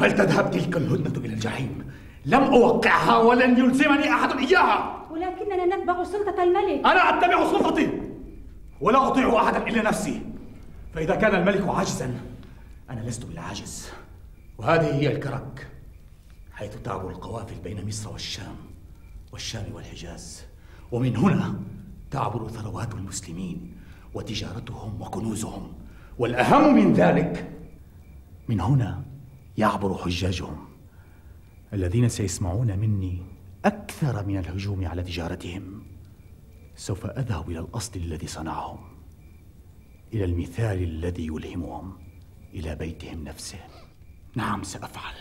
فلتذهب 0.00 0.50
تلك 0.50 0.76
الهدنة 0.76 1.24
إلى 1.24 1.34
الجحيم. 1.34 1.92
لم 2.26 2.42
أوقعها 2.42 3.16
ولن 3.16 3.58
يلزمني 3.58 4.10
أحد 4.10 4.38
إياها. 4.38 5.06
ولكننا 5.10 5.76
نتبع 5.76 6.04
سلطة 6.04 6.42
الملك. 6.42 6.86
أنا 6.86 7.18
أتبع 7.18 7.52
سلطتي. 7.52 8.00
ولا 8.80 9.08
أطيع 9.08 9.42
أحدا 9.42 9.66
إلا 9.66 9.82
نفسي. 9.82 10.22
فإذا 10.94 11.14
كان 11.14 11.34
الملك 11.34 11.68
عاجزا 11.68 12.20
أنا 12.90 13.00
لست 13.00 13.24
بالعاجز 13.24 13.88
وهذه 14.58 14.94
هي 14.94 15.12
الكرك. 15.12 15.66
حيث 16.52 16.76
تعبر 16.76 17.10
القوافل 17.10 17.54
بين 17.64 17.88
مصر 17.88 18.12
والشام 18.12 18.56
والشام 19.32 19.64
والحجاز. 19.74 20.44
ومن 20.92 21.16
هنا 21.16 21.54
تعبر 22.10 22.48
ثروات 22.48 22.94
المسلمين 22.94 23.74
وتجارتهم 24.14 25.02
وكنوزهم. 25.02 25.72
والأهم 26.18 26.74
من 26.74 26.92
ذلك 26.92 27.50
من 28.48 28.60
هنا 28.60 29.09
يعبر 29.58 29.94
حجاجهم. 29.94 30.58
الذين 31.72 32.08
سيسمعون 32.08 32.78
مني 32.78 33.22
أكثر 33.64 34.26
من 34.26 34.38
الهجوم 34.38 34.86
على 34.86 35.02
تجارتهم. 35.02 35.82
سوف 36.76 37.06
أذهب 37.06 37.50
إلى 37.50 37.58
الأصل 37.58 37.92
الذي 37.96 38.26
صنعهم 38.26 38.78
إلى 40.14 40.24
المثال 40.24 40.82
الذي 40.82 41.26
يلهمهم 41.26 41.92
إلى 42.54 42.74
بيتهم 42.74 43.24
نفسه. 43.24 43.58
نعم 44.34 44.62
سأفعل. 44.62 45.14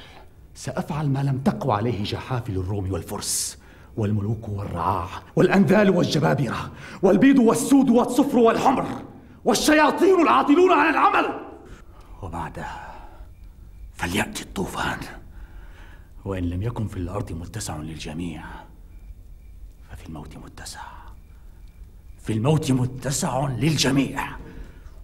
سأفعل 0.54 1.10
ما 1.10 1.24
لم 1.24 1.38
تقوى 1.38 1.74
عليه 1.74 2.04
جحافل 2.04 2.58
الروم 2.58 2.92
والفرس 2.92 3.60
والملوك 3.98 4.50
والرعاع 4.50 5.08
والأنذال 5.36 5.90
والجبابرة 5.90 6.72
والبيض 7.02 7.40
والسود 7.40 7.90
والصفر 7.90 8.38
والحمر 8.38 8.86
والشياطين 9.46 10.22
العاطلون 10.22 10.72
عن 10.72 10.90
العمل. 10.90 11.40
وبعدها 12.22 12.89
فليأتي 14.00 14.44
الطوفان. 14.44 14.98
وإن 16.26 16.44
لم 16.44 16.64
يكن 16.64 16.88
في 16.88 16.98
الأرض 16.98 17.32
متسع 17.32 17.78
للجميع 17.78 18.44
ففي 19.90 20.08
الموت 20.08 20.38
متسع. 20.38 20.82
في 22.20 22.34
الموت 22.34 22.72
متسع 22.72 23.48
للجميع. 23.48 24.28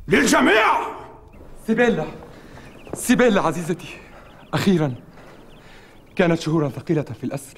للجميع! 0.08 0.66
سيبيلا 1.68 2.06
سيبيلا 2.94 3.42
عزيزتي. 3.42 3.98
أخيرا 4.54 4.96
كانت 6.16 6.40
شهورا 6.40 6.70
ثقيلة 6.70 7.02
في 7.04 7.24
الأسر 7.24 7.58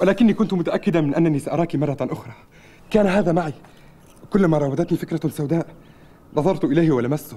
ولكني 0.00 0.34
كنت 0.34 0.54
متأكدا 0.54 1.00
من 1.00 1.14
أنني 1.14 1.38
سأراك 1.38 1.76
مرة 1.76 1.96
أخرى. 2.00 2.34
كان 2.90 3.06
هذا 3.06 3.32
معي. 3.32 3.54
كلما 4.30 4.58
راودتني 4.58 4.98
فكرة 4.98 5.28
سوداء 5.28 5.74
نظرت 6.34 6.64
إليه 6.64 6.90
ولمسته 6.90 7.36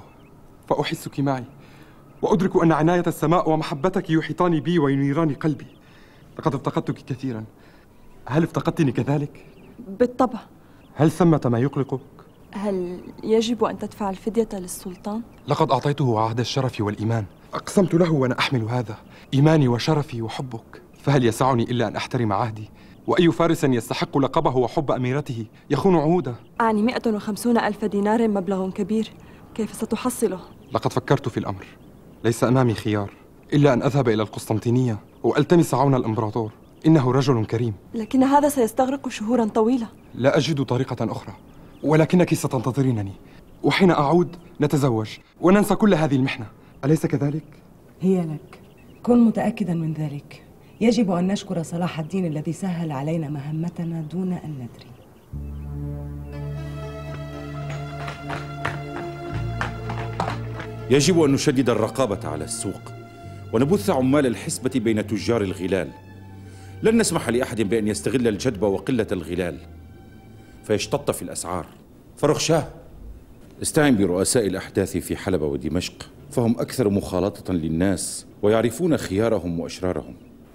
فأحسك 0.69 1.19
معي. 1.19 1.43
وأدرك 2.23 2.63
أن 2.63 2.71
عناية 2.71 3.03
السماء 3.07 3.49
ومحبتك 3.49 4.09
يحيطان 4.09 4.59
بي 4.59 4.79
وينيران 4.79 5.33
قلبي 5.33 5.67
لقد 6.39 6.55
افتقدتك 6.55 6.95
كثيرا 7.05 7.43
هل 8.25 8.43
افتقدتني 8.43 8.91
كذلك؟ 8.91 9.45
بالطبع 9.88 10.39
هل 10.95 11.12
ثمة 11.12 11.41
ما 11.45 11.59
يقلقك؟ 11.59 11.99
هل 12.51 12.99
يجب 13.23 13.63
أن 13.63 13.77
تدفع 13.79 14.09
الفدية 14.09 14.49
للسلطان؟ 14.53 15.21
لقد 15.47 15.71
أعطيته 15.71 16.19
عهد 16.19 16.39
الشرف 16.39 16.81
والإيمان 16.81 17.25
أقسمت 17.53 17.93
له 17.93 18.12
وأنا 18.12 18.39
أحمل 18.39 18.62
هذا 18.62 18.97
إيماني 19.33 19.67
وشرفي 19.67 20.21
وحبك 20.21 20.81
فهل 21.01 21.25
يسعني 21.25 21.63
إلا 21.63 21.88
أن 21.88 21.95
أحترم 21.95 22.33
عهدي؟ 22.33 22.69
وأي 23.07 23.31
فارس 23.31 23.63
يستحق 23.63 24.17
لقبه 24.17 24.57
وحب 24.57 24.91
أميرته 24.91 25.45
يخون 25.69 25.95
عهوده؟ 25.95 26.36
أعني 26.62 26.81
150 26.81 27.57
ألف 27.57 27.86
دينار 27.86 28.27
مبلغ 28.27 28.69
كبير 28.69 29.12
كيف 29.55 29.73
ستحصله؟ 29.73 30.39
لقد 30.73 30.93
فكرت 30.93 31.29
في 31.29 31.38
الأمر 31.38 31.65
ليس 32.23 32.43
أمامي 32.43 32.73
خيار 32.73 33.12
إلا 33.53 33.73
أن 33.73 33.83
أذهب 33.83 34.09
إلى 34.09 34.23
القسطنطينية 34.23 34.99
وألتمس 35.23 35.73
عون 35.73 35.95
الإمبراطور. 35.95 36.51
إنه 36.88 37.12
رجل 37.12 37.45
كريم. 37.45 37.73
لكن 37.93 38.23
هذا 38.23 38.49
سيستغرق 38.49 39.09
شهورا 39.09 39.45
طويلة. 39.45 39.88
لا 40.15 40.38
أجد 40.38 40.63
طريقة 40.63 41.12
أخرى 41.12 41.33
ولكنك 41.83 42.33
ستنتظرينني. 42.33 43.12
وحين 43.63 43.91
أعود 43.91 44.36
نتزوج 44.62 45.09
وننسى 45.41 45.75
كل 45.75 45.93
هذه 45.93 46.15
المحنة. 46.15 46.47
أليس 46.86 47.05
كذلك؟ 47.05 47.43
هي 48.01 48.21
لك. 48.21 48.59
كن 49.03 49.19
متأكدا 49.19 49.73
من 49.73 49.93
ذلك. 49.93 50.43
يجب 50.81 51.12
أن 51.12 51.27
نشكر 51.27 51.63
صلاح 51.63 51.99
الدين 51.99 52.25
الذي 52.25 52.53
سهل 52.53 52.91
علينا 52.91 53.29
مهمتنا 53.29 54.01
دون 54.01 54.33
أن 54.33 54.49
ندري. 54.49 54.91
يجب 60.93 61.21
أن 61.23 61.32
نشدد 61.32 61.69
الرقابة 61.69 62.27
على 62.27 62.43
السوق 62.43 62.91
ونبث 63.53 63.89
عمال 63.89 64.25
الحسبة 64.25 64.71
بين 64.75 65.08
تجار 65.08 65.41
الغلال. 65.41 65.89
لن 66.84 66.97
نسمح 66.97 67.29
لأحد 67.29 67.62
بأن 67.62 67.88
يستغل 67.88 68.27
الجدب 68.27 68.62
وقلة 68.62 69.08
الغلال. 69.12 69.58
فيشتط 70.63 71.12
في 71.12 71.21
الأسعار. 71.21 71.65
فرخشاه 72.17 72.67
استعن 73.62 73.97
برؤساء 73.97 74.47
الأحداث 74.47 74.97
في 74.97 75.15
حلب 75.15 75.41
ودمشق. 75.41 75.93
فهم 76.32 76.60
أكثر 76.60 76.89
مخالطة 76.89 77.53
للناس 77.53 78.25
ويعرفون 78.41 78.97
خيارهم 78.97 79.60
وأشرارهم. 79.60 80.13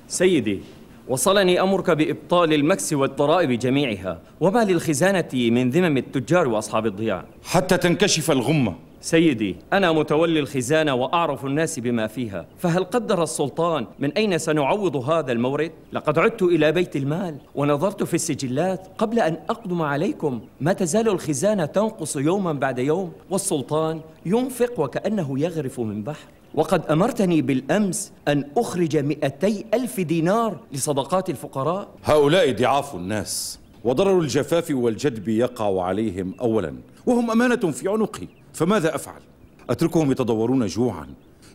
سيدي 0.09 0.61
وصلني 1.09 1.61
أمرك 1.61 1.90
بإبطال 1.90 2.53
المكس 2.53 2.92
والضرائب 2.92 3.51
جميعها. 3.51 4.20
وما 4.40 4.64
للخزانة 4.64 5.29
من 5.35 5.70
ذمم 5.70 5.96
التجار 5.96 6.48
وأصحاب 6.48 6.87
الضياع؟ 6.87 7.24
حتى 7.44 7.77
تنكشف 7.77 8.31
الغمة. 8.31 8.88
سيدي 9.01 9.57
أنا 9.73 9.93
متولي 9.93 10.41
الخزانة 10.41 10.95
وأعرف 10.95 11.45
الناس 11.45 11.79
بما 11.79 12.07
فيها 12.07 12.47
فهل 12.59 12.85
قدر 12.85 13.23
السلطان 13.23 13.87
من 13.99 14.13
أين 14.13 14.39
سنعوض 14.39 14.97
هذا 14.97 15.33
المورد؟ 15.33 15.73
لقد 15.93 16.19
عدت 16.19 16.43
إلى 16.43 16.73
بيت 16.73 16.97
المال 16.97 17.37
ونظرت 17.55 18.03
في 18.03 18.15
السجلات 18.15 18.89
قبل 18.99 19.19
أن 19.19 19.37
أقدم 19.49 19.83
عليكم 19.83 20.41
ما 20.61 20.73
تزال 20.73 21.09
الخزانة 21.09 21.65
تنقص 21.65 22.17
يوما 22.17 22.53
بعد 22.53 22.79
يوم 22.79 23.13
والسلطان 23.31 24.01
ينفق 24.27 24.81
وكأنه 24.81 25.41
يغرف 25.41 25.81
من 25.81 26.03
بحر. 26.03 26.29
وقد 26.55 26.87
أمرتني 26.87 27.43
بالأمس 27.43 28.13
أن 28.29 28.45
أخرج 28.57 28.97
مئتي 28.97 29.65
ألف 29.75 30.01
دينار 30.01 30.57
لصدقات 30.73 31.31
الفقراء. 31.31 31.89
هؤلاء 32.05 32.53
ضعاف 32.53 32.95
الناس 32.95 33.59
وضرر 33.85 34.21
الجفاف 34.21 34.71
والجدب 34.71 35.29
يقع 35.29 35.83
عليهم 35.83 36.35
أولا 36.41 36.75
وهم 37.07 37.31
أمانة 37.31 37.71
في 37.71 37.89
عنقي. 37.89 38.38
فماذا 38.59 38.94
أفعل؟ 38.94 39.21
أتركهم 39.71 40.11
يتضورون 40.11 40.66
جوعا 40.66 41.07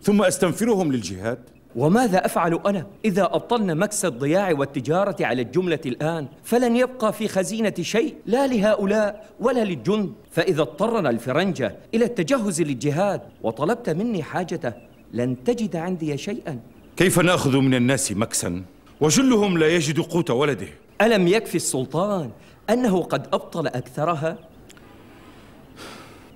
ثم 0.01 0.21
أستنفرهم 0.21 0.91
للجهاد؟ 0.91 1.39
وماذا 1.75 2.25
أفعل 2.25 2.59
أنا 2.65 2.85
إذا 3.05 3.23
أبطلنا 3.23 3.73
مكس 3.73 4.05
الضياع 4.05 4.51
والتجارة 4.51 5.15
على 5.21 5.41
الجملة 5.41 5.79
الآن؟ 5.85 6.27
فلن 6.43 6.75
يبقى 6.75 7.13
في 7.13 7.27
خزينة 7.27 7.73
شيء 7.81 8.15
لا 8.25 8.47
لهؤلاء 8.47 9.25
ولا 9.39 9.63
للجند. 9.63 10.13
فإذا 10.31 10.61
اضطرنا 10.61 11.09
الفرنجة 11.09 11.75
إلى 11.93 12.05
التجهز 12.05 12.61
للجهاد 12.61 13.21
وطلبت 13.41 13.89
مني 13.89 14.23
حاجته 14.23 14.73
لن 15.13 15.43
تجد 15.43 15.75
عندي 15.75 16.17
شيئا. 16.17 16.59
كيف 16.97 17.19
نأخذ 17.19 17.57
من 17.57 17.73
الناس 17.73 18.11
مكسا؟ 18.11 18.63
وجلهم 19.01 19.57
لا 19.57 19.67
يجد 19.67 19.99
قوت 19.99 20.31
ولده. 20.31 20.67
ألم 21.01 21.27
يكفي 21.27 21.55
السلطان 21.55 22.29
أنه 22.69 23.01
قد 23.01 23.27
أبطل 23.33 23.67
أكثرها؟ 23.67 24.37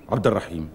عبد 0.10 0.28
الرحيم 0.28 0.70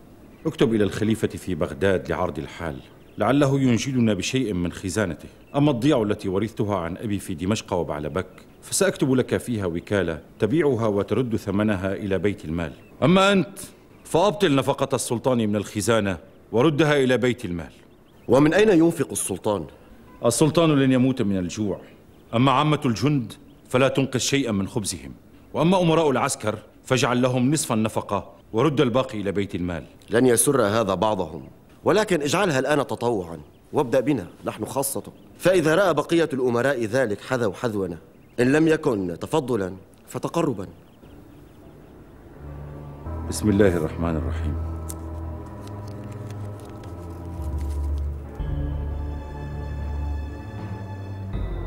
اكتب 0.47 0.75
إلى 0.75 0.85
الخليفة 0.85 1.29
في 1.29 1.55
بغداد 1.55 2.09
لعرض 2.09 2.39
الحال 2.39 2.77
لعله 3.19 3.61
ينجدنا 3.61 4.15
بشيء 4.15 4.53
من 4.53 4.73
خزانته. 4.73 5.29
أما 5.57 5.71
الضياع 5.71 6.03
التي 6.03 6.29
ورثتها 6.29 6.77
عن 6.77 6.97
أبي 6.97 7.19
في 7.19 7.35
دمشق 7.35 7.73
وبعلبك 7.73 8.27
فسأكتب 8.63 9.13
لك 9.13 9.37
فيها 9.37 9.67
وكالة 9.67 10.21
تبيعها 10.39 10.87
وترد 10.87 11.37
ثمنها 11.37 11.95
إلى 11.95 12.19
بيت 12.19 12.45
المال. 12.45 12.73
أما 13.03 13.33
أنت 13.33 13.59
فأبطل 14.05 14.55
نفقة 14.55 14.95
السلطان 14.95 15.39
من 15.39 15.57
الخزانة 15.57 16.19
وردها 16.53 16.97
إلى 16.97 17.19
بيت 17.19 17.45
المال. 17.45 17.73
ومن 18.29 18.55
أين 18.55 18.69
ينفق 18.69 19.11
السلطان؟ 19.11 19.65
السلطان 20.25 20.71
لن 20.71 20.93
يموت 20.93 21.23
من 21.23 21.37
الجوع. 21.37 21.81
أما 22.35 22.53
عامة 22.53 22.81
الجند 22.85 23.33
فلا 23.69 23.89
تنقذ 23.89 24.19
شيئا 24.19 24.53
من 24.53 24.69
خبزهم. 24.69 25.13
وأما 25.55 25.83
أمراء 25.83 26.11
العسكر 26.11 26.59
فاجعل 26.85 27.23
لهم 27.23 27.51
نصف 27.51 27.73
النفقة 27.73 28.42
ورد 28.53 28.81
الباقي 28.81 29.21
إلى 29.21 29.33
بيت 29.33 29.55
المال. 29.55 29.85
لن 30.11 30.27
يسر 30.27 30.63
هذا 30.63 30.95
بعضهم 30.95 31.43
ولكن 31.85 32.23
اجعلها 32.23 32.59
الآن 32.59 32.79
تطوعا 32.79 33.39
وابدأ 33.73 34.01
بنا 34.01 34.27
نحن 34.45 34.65
خاصة. 34.65 35.03
فإذا 35.39 35.75
رأى 35.75 35.95
بقية 35.95 36.29
الأمراء 36.33 36.85
ذلك 36.85 37.21
حذوا 37.21 37.53
حذونا. 37.55 37.99
إن 38.41 38.53
لم 38.53 38.69
يكن 38.69 39.17
تفضلا 39.21 39.75
فتقربا. 40.09 40.67
بسم 43.29 43.51
الله 43.51 43.77
الرحمن 43.77 44.17
الرحيم. 44.17 44.55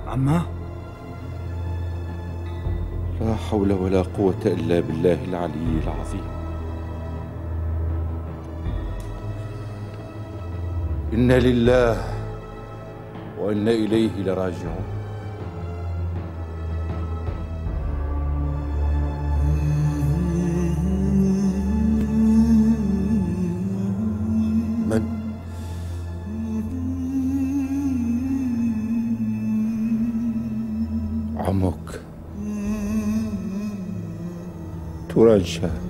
عماه 0.08 0.46
لا 3.22 3.36
حول 3.36 3.74
ولا 3.74 4.02
قوة 4.02 4.46
إلا 4.46 4.80
بالله 4.80 5.24
العلي 5.24 5.80
العظيم. 5.84 6.35
إنا 11.16 11.40
لله 11.40 11.98
وإنا 13.40 13.72
إليه 13.72 14.12
لراجعون. 14.24 14.86
من؟ 24.90 25.04
عمك. 31.38 32.02
ترجى 35.10 35.85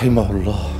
رحمه 0.00 0.30
الله. 0.30 0.79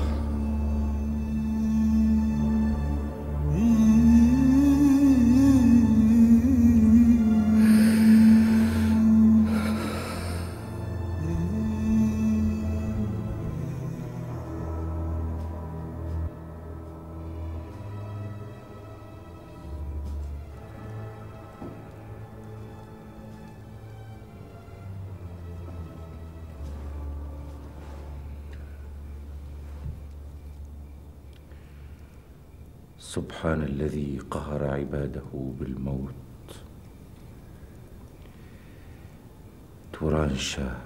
عباده 34.81 35.31
بالموت. 35.61 36.15
توران 39.93 40.37
شاه 40.37 40.77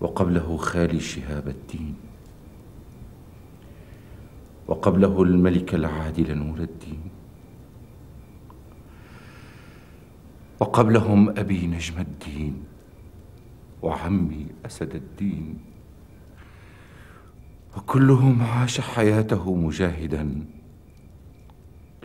وقبله 0.00 0.56
خالي 0.56 1.00
شهاب 1.00 1.48
الدين. 1.48 1.94
وقبله 4.68 5.22
الملك 5.22 5.74
العادل 5.74 6.38
نور 6.38 6.58
الدين. 6.58 7.10
وقبلهم 10.60 11.28
أبي 11.38 11.66
نجم 11.66 11.98
الدين. 11.98 12.64
وعمي 13.82 14.46
أسد 14.66 14.94
الدين. 14.94 15.58
وكلهم 17.76 18.42
عاش 18.42 18.80
حياته 18.80 19.54
مجاهدا. 19.54 20.57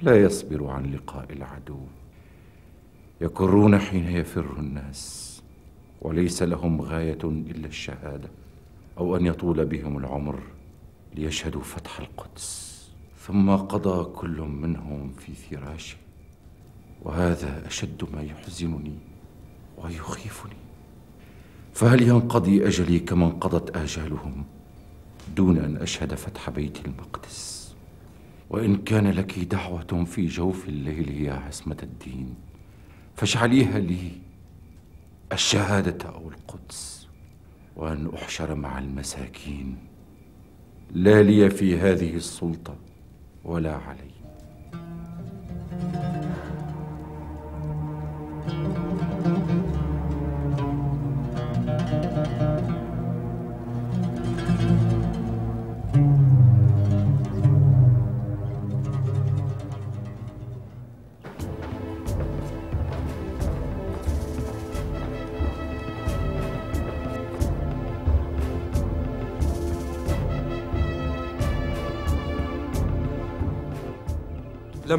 لا 0.04 0.22
يصبر 0.24 0.68
عن 0.68 0.92
لقاء 0.92 1.34
العدو. 1.34 1.80
يكرون 3.22 3.80
حين 3.80 4.08
يفر 4.08 4.60
الناس 4.60 5.42
وليس 6.02 6.44
لهم 6.44 6.82
غاية 6.82 7.24
إلا 7.24 7.68
الشهادة 7.68 8.30
أو 8.98 9.16
أن 9.16 9.26
يطول 9.26 9.66
بهم 9.66 9.98
العمر 9.98 10.44
ليشهدوا 11.16 11.62
فتح 11.62 12.00
القدس. 12.00 12.74
ثم 13.20 13.56
قضى 13.56 14.04
كل 14.04 14.42
منهم 14.42 15.12
في 15.12 15.34
فراشه 15.34 15.98
وهذا 17.02 17.68
أشد 17.68 18.06
ما 18.13 18.22
يحزنني 18.22 18.98
ويخيفني. 19.78 20.58
فهل 21.74 22.02
ينقضي 22.02 22.68
أجلي 22.68 23.00
كما 23.00 23.26
انقضت 23.26 23.78
آجالهم 23.78 24.46
دون 25.36 25.58
أن 25.58 25.78
أشهد 25.78 26.13
فتح 26.13 26.50
بيت 26.50 26.86
المقدس؟ 26.86 27.62
وإن 28.54 28.76
كان 28.76 29.08
لك 29.08 29.39
دعوة 29.39 30.04
في 30.04 30.26
جوف 30.26 30.70
الليل 30.70 31.22
يا 31.22 31.34
عصمة 31.34 31.78
الدين 31.84 32.36
فاجعليها 33.16 33.80
لي 33.80 34.12
الشهادة 35.32 36.10
أو 36.10 36.30
القدس 36.30 37.08
وأن 37.76 38.12
أحشر 38.16 38.56
مع 38.56 38.80
المساكين. 38.80 39.78
لا 40.92 41.24
لي 41.24 41.50
في 41.50 41.78
هذه 41.80 42.16
السلطة 42.16 42.76
ولا 43.46 43.76
علي. 43.76 44.23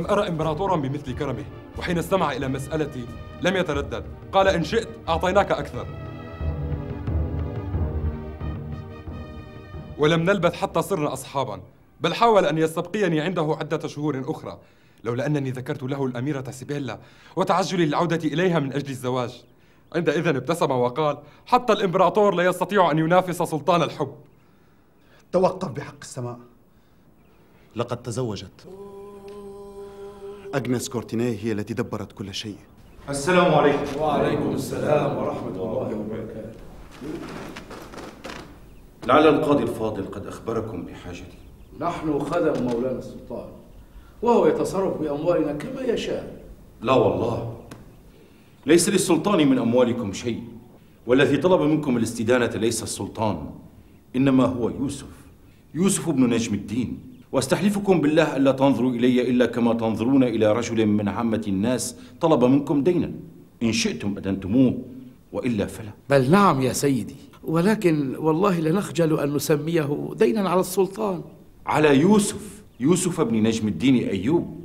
لم 0.05 0.11
أرى 0.11 0.29
إمبراطورا 0.29 0.77
بمثل 0.77 1.15
كرمه؟ 1.15 1.45
وحين 1.79 1.99
استمع 1.99 2.33
إلى 2.33 2.49
مسألتي 2.49 3.07
لم 3.43 3.57
يتردد. 3.57 4.05
قال 4.33 4.49
إن 4.49 4.65
شئت 4.65 4.89
أعطيناك 5.09 5.53
أكثر. 5.53 5.87
ولم 9.99 10.23
نلبث 10.23 10.55
حتى 10.55 10.83
صرنا 10.83 11.13
أصحابا 11.13 11.61
بل 12.01 12.15
حاول 12.15 12.45
أن 12.45 12.59
يستبقيني 12.59 13.21
عنده 13.21 13.57
عدة 13.61 13.89
شهور 13.89 14.25
أخرى. 14.27 14.59
لولا 15.05 15.27
أنني 15.27 15.51
ذكرت 15.51 15.83
له 15.83 16.07
الأميرة 16.07 16.51
سيبيلا 16.51 16.99
وتعجلي 17.37 17.87
للعودة 17.87 18.17
إليها 18.29 18.59
من 18.59 18.73
أجل 18.73 18.91
الزواج. 18.91 19.45
عندئذ 19.95 20.29
ابتسم 20.29 20.71
وقال 20.71 21.19
حتى 21.47 21.73
الإمبراطور 21.73 22.35
لا 22.35 22.45
يستطيع 22.45 22.91
أن 22.91 22.99
ينافس 22.99 23.43
سلطان 23.43 23.83
الحب. 23.83 24.15
توقف 25.33 25.69
بحق 25.69 26.01
السماء. 26.03 26.39
لقد 27.77 28.03
تزوجت. 28.03 28.69
أجنس 30.55 30.89
كورتينيه 30.89 31.39
هي 31.43 31.53
التي 31.53 31.75
دبرت 31.75 32.13
كل 32.13 32.35
شيء. 32.35 32.57
السلام 33.09 33.55
عليكم. 33.55 34.01
وعليكم 34.01 34.55
السلام 34.55 35.17
ورحمة 35.17 35.49
الله 35.49 35.99
وبركاته. 35.99 36.59
لعل 39.07 39.29
القاضي 39.29 39.63
الفاضل 39.63 40.05
قد 40.05 40.27
أخبركم 40.27 40.83
بحاجتي. 40.83 41.39
نحن 41.81 42.19
خدم 42.19 42.63
مولانا 42.63 42.99
السلطان 42.99 43.49
وهو 44.23 44.47
يتصرف 44.47 45.01
بأموالنا 45.01 45.53
كما 45.53 45.83
يشاء. 45.83 46.45
لا 46.83 46.93
والله. 46.93 47.57
ليس 48.67 48.89
للسلطان 48.89 49.49
من 49.49 49.59
أموالكم 49.59 50.13
شيء 50.13 50.43
والذي 51.07 51.37
طلب 51.37 51.61
منكم 51.61 51.97
الاستدانة 51.97 52.47
ليس 52.47 52.83
السلطان 52.83 53.51
إنما 54.17 54.45
هو 54.45 54.69
يوسف 54.69 55.11
يوسف 55.75 56.09
بن 56.11 56.31
نجم 56.31 56.55
الدين. 56.55 57.14
واستحلفكم 57.35 58.01
بالله 58.01 58.37
ألا 58.37 58.53
تنظروا 58.53 58.91
إلي 58.91 59.31
إلا 59.31 59.47
كما 59.47 59.75
تنظرون 59.75 60.25
إلى 60.25 60.53
رجل 60.53 60.87
من 60.87 61.09
عامة 61.09 61.45
الناس 61.49 61.97
طلب 62.21 62.45
منكم 62.45 62.83
دينا. 62.83 63.11
إن 63.63 63.73
شئتم 63.73 64.15
أدنتموه 64.19 64.79
وإلا 65.33 65.67
فلا. 65.67 65.91
بل 66.11 66.31
نعم 66.31 66.61
يا 66.61 66.73
سيدي 66.73 67.15
ولكن 67.45 68.17
والله 68.17 68.61
لنخجل 68.61 69.21
أن 69.21 69.35
نسميه 69.35 70.15
دينا 70.17 70.49
على 70.49 70.61
السلطان. 70.61 71.23
على 71.67 72.01
يوسف 72.01 72.63
يوسف 72.81 73.21
بن 73.21 73.43
نجم 73.43 73.69
الدين 73.69 74.09
أيوب. 74.09 74.61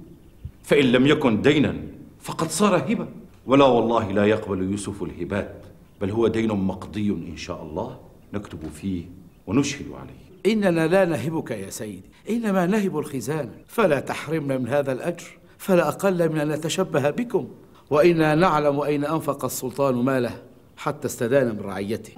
فإن 0.64 0.86
لم 0.86 1.08
يكن 1.08 1.42
دينا 1.42 1.76
فقد 2.22 2.50
صار 2.50 2.78
هبة. 2.78 3.08
ولا 3.48 3.66
والله 3.66 4.12
لا 4.12 4.26
يقبل 4.26 4.72
يوسف 4.72 5.04
الهبات 5.04 5.66
بل 6.02 6.12
هو 6.12 6.28
دين 6.28 6.52
مقضي 6.52 7.10
إن 7.10 7.38
شاء 7.38 7.64
الله 7.64 7.98
نكتب 8.34 8.60
فيه 8.82 9.04
ونشهد 9.48 9.86
عليه. 9.92 10.29
إننا 10.46 10.88
لا 10.88 11.06
نهبك 11.06 11.52
يا 11.52 11.70
سيدي 11.70 12.10
إنما 12.30 12.66
نهب 12.66 12.98
الخزانة. 13.00 13.52
فلا 13.68 14.00
تحرمنا 14.00 14.58
من 14.58 14.68
هذا 14.68 14.92
الأجر 14.92 15.28
فلا 15.58 15.88
أقل 15.88 16.30
من 16.30 16.40
أن 16.40 16.50
نتشبه 16.50 17.10
بكم. 17.10 17.48
وإنا 17.90 18.36
نعلم 18.36 18.80
أين 18.82 19.06
أنفق 19.06 19.46
السلطان 19.46 19.96
ماله 19.96 20.42
حتى 20.78 21.08
استدان 21.08 21.56
من 21.56 21.62
رعيته. 21.62 22.14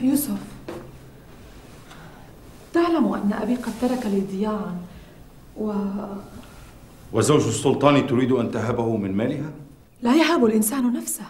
يوسف 0.00 0.38
تعلم 2.72 3.12
أن 3.12 3.32
أبي 3.32 3.54
قد 3.54 3.72
ترك 3.80 4.06
لي 4.06 4.20
ضياعا 4.20 4.76
و... 5.56 5.72
وزوج 7.12 7.46
السلطان 7.46 8.06
تريد 8.06 8.32
أن 8.32 8.50
تهبه 8.50 8.96
من 8.96 9.12
مالها؟ 9.12 9.50
لا 10.02 10.14
يهب 10.14 10.44
الإنسان 10.44 10.92
نفسه 10.92 11.24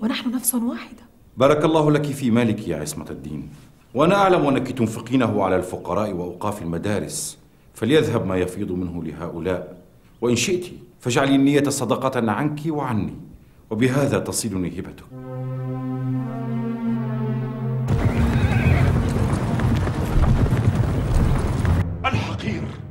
ونحن 0.00 0.30
نفس 0.30 0.54
واحدة. 0.54 1.02
بارك 1.36 1.64
الله 1.64 1.90
لك 1.90 2.06
في 2.06 2.30
مالك 2.30 2.68
يا 2.68 2.76
عصمة 2.76 3.10
الدين. 3.10 3.48
وأنا 3.94 4.14
أعلم 4.14 4.46
أنك 4.46 4.72
تنفقينه 4.72 5.42
على 5.44 5.56
الفقراء 5.56 6.12
وأوقاف 6.12 6.62
المدارس 6.62 7.38
فليذهب 7.74 8.26
ما 8.26 8.36
يفيض 8.36 8.72
منه 8.72 9.04
لهؤلاء. 9.04 9.76
وإن 10.20 10.36
شئت 10.36 10.64
فاجعلي 11.00 11.34
النية 11.34 11.68
صدقة 11.68 12.30
عنك 12.30 12.60
وعني 12.66 13.14
وبهذا 13.70 14.18
تصلني 14.18 14.68
هبتك 14.68 15.04
الحقير. 22.04 22.83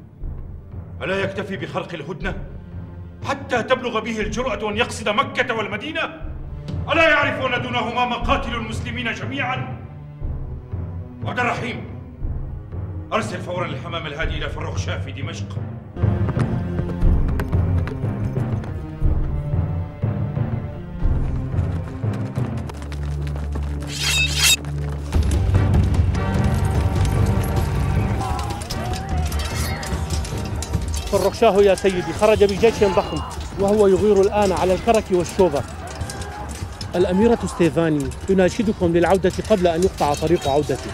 ألا 1.03 1.19
يكتفي 1.19 1.57
بخرق 1.57 1.93
الهدنة؟ 1.93 2.35
حتى 3.25 3.63
تبلغ 3.63 3.99
به 3.99 4.19
الجرأة 4.19 4.69
أن 4.69 4.77
يقصد 4.77 5.09
مكة 5.09 5.55
والمدينة؟ 5.55 6.21
ألا 6.91 7.09
يعرفون 7.09 7.61
دونهما 7.61 8.05
مقاتل 8.05 8.55
المسلمين 8.55 9.13
جميعا؟ 9.13 9.77
عبد 11.25 11.39
الرحيم 11.39 11.85
أرسل 13.13 13.41
فورا 13.41 13.65
الحمام 13.65 14.07
الهادي 14.07 14.37
إلى 14.37 14.49
فرخشاه 14.49 14.97
في 14.99 15.11
دمشق. 15.11 15.57
فرخشاه 31.23 31.61
يا 31.61 31.75
سيدي. 31.75 32.13
خرج 32.13 32.43
بجيش 32.43 32.83
ضخم 32.83 33.21
وهو 33.59 33.87
يغير 33.87 34.21
الآن 34.21 34.51
على 34.51 34.73
الكرك 34.73 35.03
والشوبة. 35.11 35.63
الأميرة 36.95 37.39
ستيفاني 37.45 38.05
تناشدكم 38.27 38.93
للعودة 38.93 39.31
قبل 39.49 39.67
أن 39.67 39.83
يقطع 39.83 40.13
طريق 40.13 40.47
عودته 40.47 40.91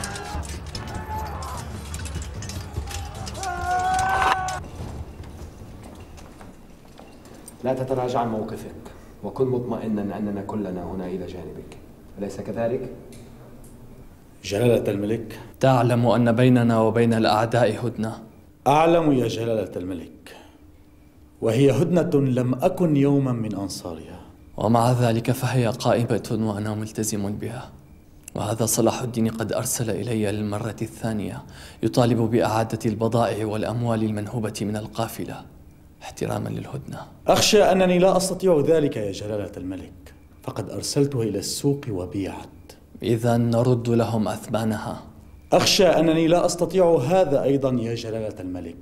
لا 7.64 7.74
تتراجع 7.74 8.20
عن 8.20 8.28
موقفك 8.28 8.82
وكن 9.24 9.48
مطمئنا 9.48 10.18
أننا 10.18 10.42
كلنا 10.42 10.84
هنا 10.84 11.06
إلى 11.06 11.26
جانبك. 11.26 11.78
أليس 12.20 12.42
كذلك؟ 12.42 12.90
جلالة 14.44 14.92
الملك. 14.92 15.40
تعلم 15.60 16.08
أن 16.08 16.32
بيننا 16.32 16.80
وبين 16.80 17.14
الأعداء 17.14 17.88
هدنة. 17.88 18.29
أعلم 18.70 19.12
يا 19.12 19.28
جلالة 19.28 19.72
الملك 19.76 20.36
وهي 21.42 21.72
هدنة 21.72 22.14
لم 22.14 22.54
أكن 22.54 22.98
يوما 22.98 23.32
من 23.32 23.56
أنصارها. 23.56 24.20
ومع 24.58 24.92
ذلك 24.92 25.32
فهي 25.32 25.68
قائمة 25.68 26.38
وأنا 26.42 26.74
ملتزم 26.74 27.32
بها. 27.32 27.72
وهذا 28.36 28.66
صلاح 28.66 29.02
الدين 29.02 29.28
قد 29.28 29.54
أرسل 29.54 29.90
إلي 29.90 30.32
للمرة 30.32 30.76
الثانية 30.82 31.44
يطالب 31.84 32.18
بإعادة 32.18 32.80
البضائع 32.86 33.46
والأموال 33.46 34.04
المنهوبة 34.04 34.54
من 34.62 34.78
القافلة. 34.78 35.42
احتراما 36.02 36.50
للهدنة. 36.50 37.00
أخشى 37.28 37.64
أنني 37.64 38.00
لا 38.00 38.18
أستطيع 38.18 38.64
ذلك 38.68 38.98
يا 38.98 39.12
جلالة 39.12 39.52
الملك 39.58 40.14
فقد 40.44 40.70
أرسلتها 40.70 41.24
إلى 41.24 41.40
السوق 41.40 41.82
وبيعت. 41.90 42.74
إذا 43.04 43.38
نرد 43.38 43.90
لهم 43.90 44.28
أثمانها. 44.28 45.04
أخشى 45.54 45.86
أنني 45.88 46.28
لا 46.28 46.46
أستطيع 46.46 46.96
هذا 46.96 47.44
أيضا 47.44 47.70
يا 47.70 47.96
جلالة 47.96 48.36
الملك. 48.40 48.76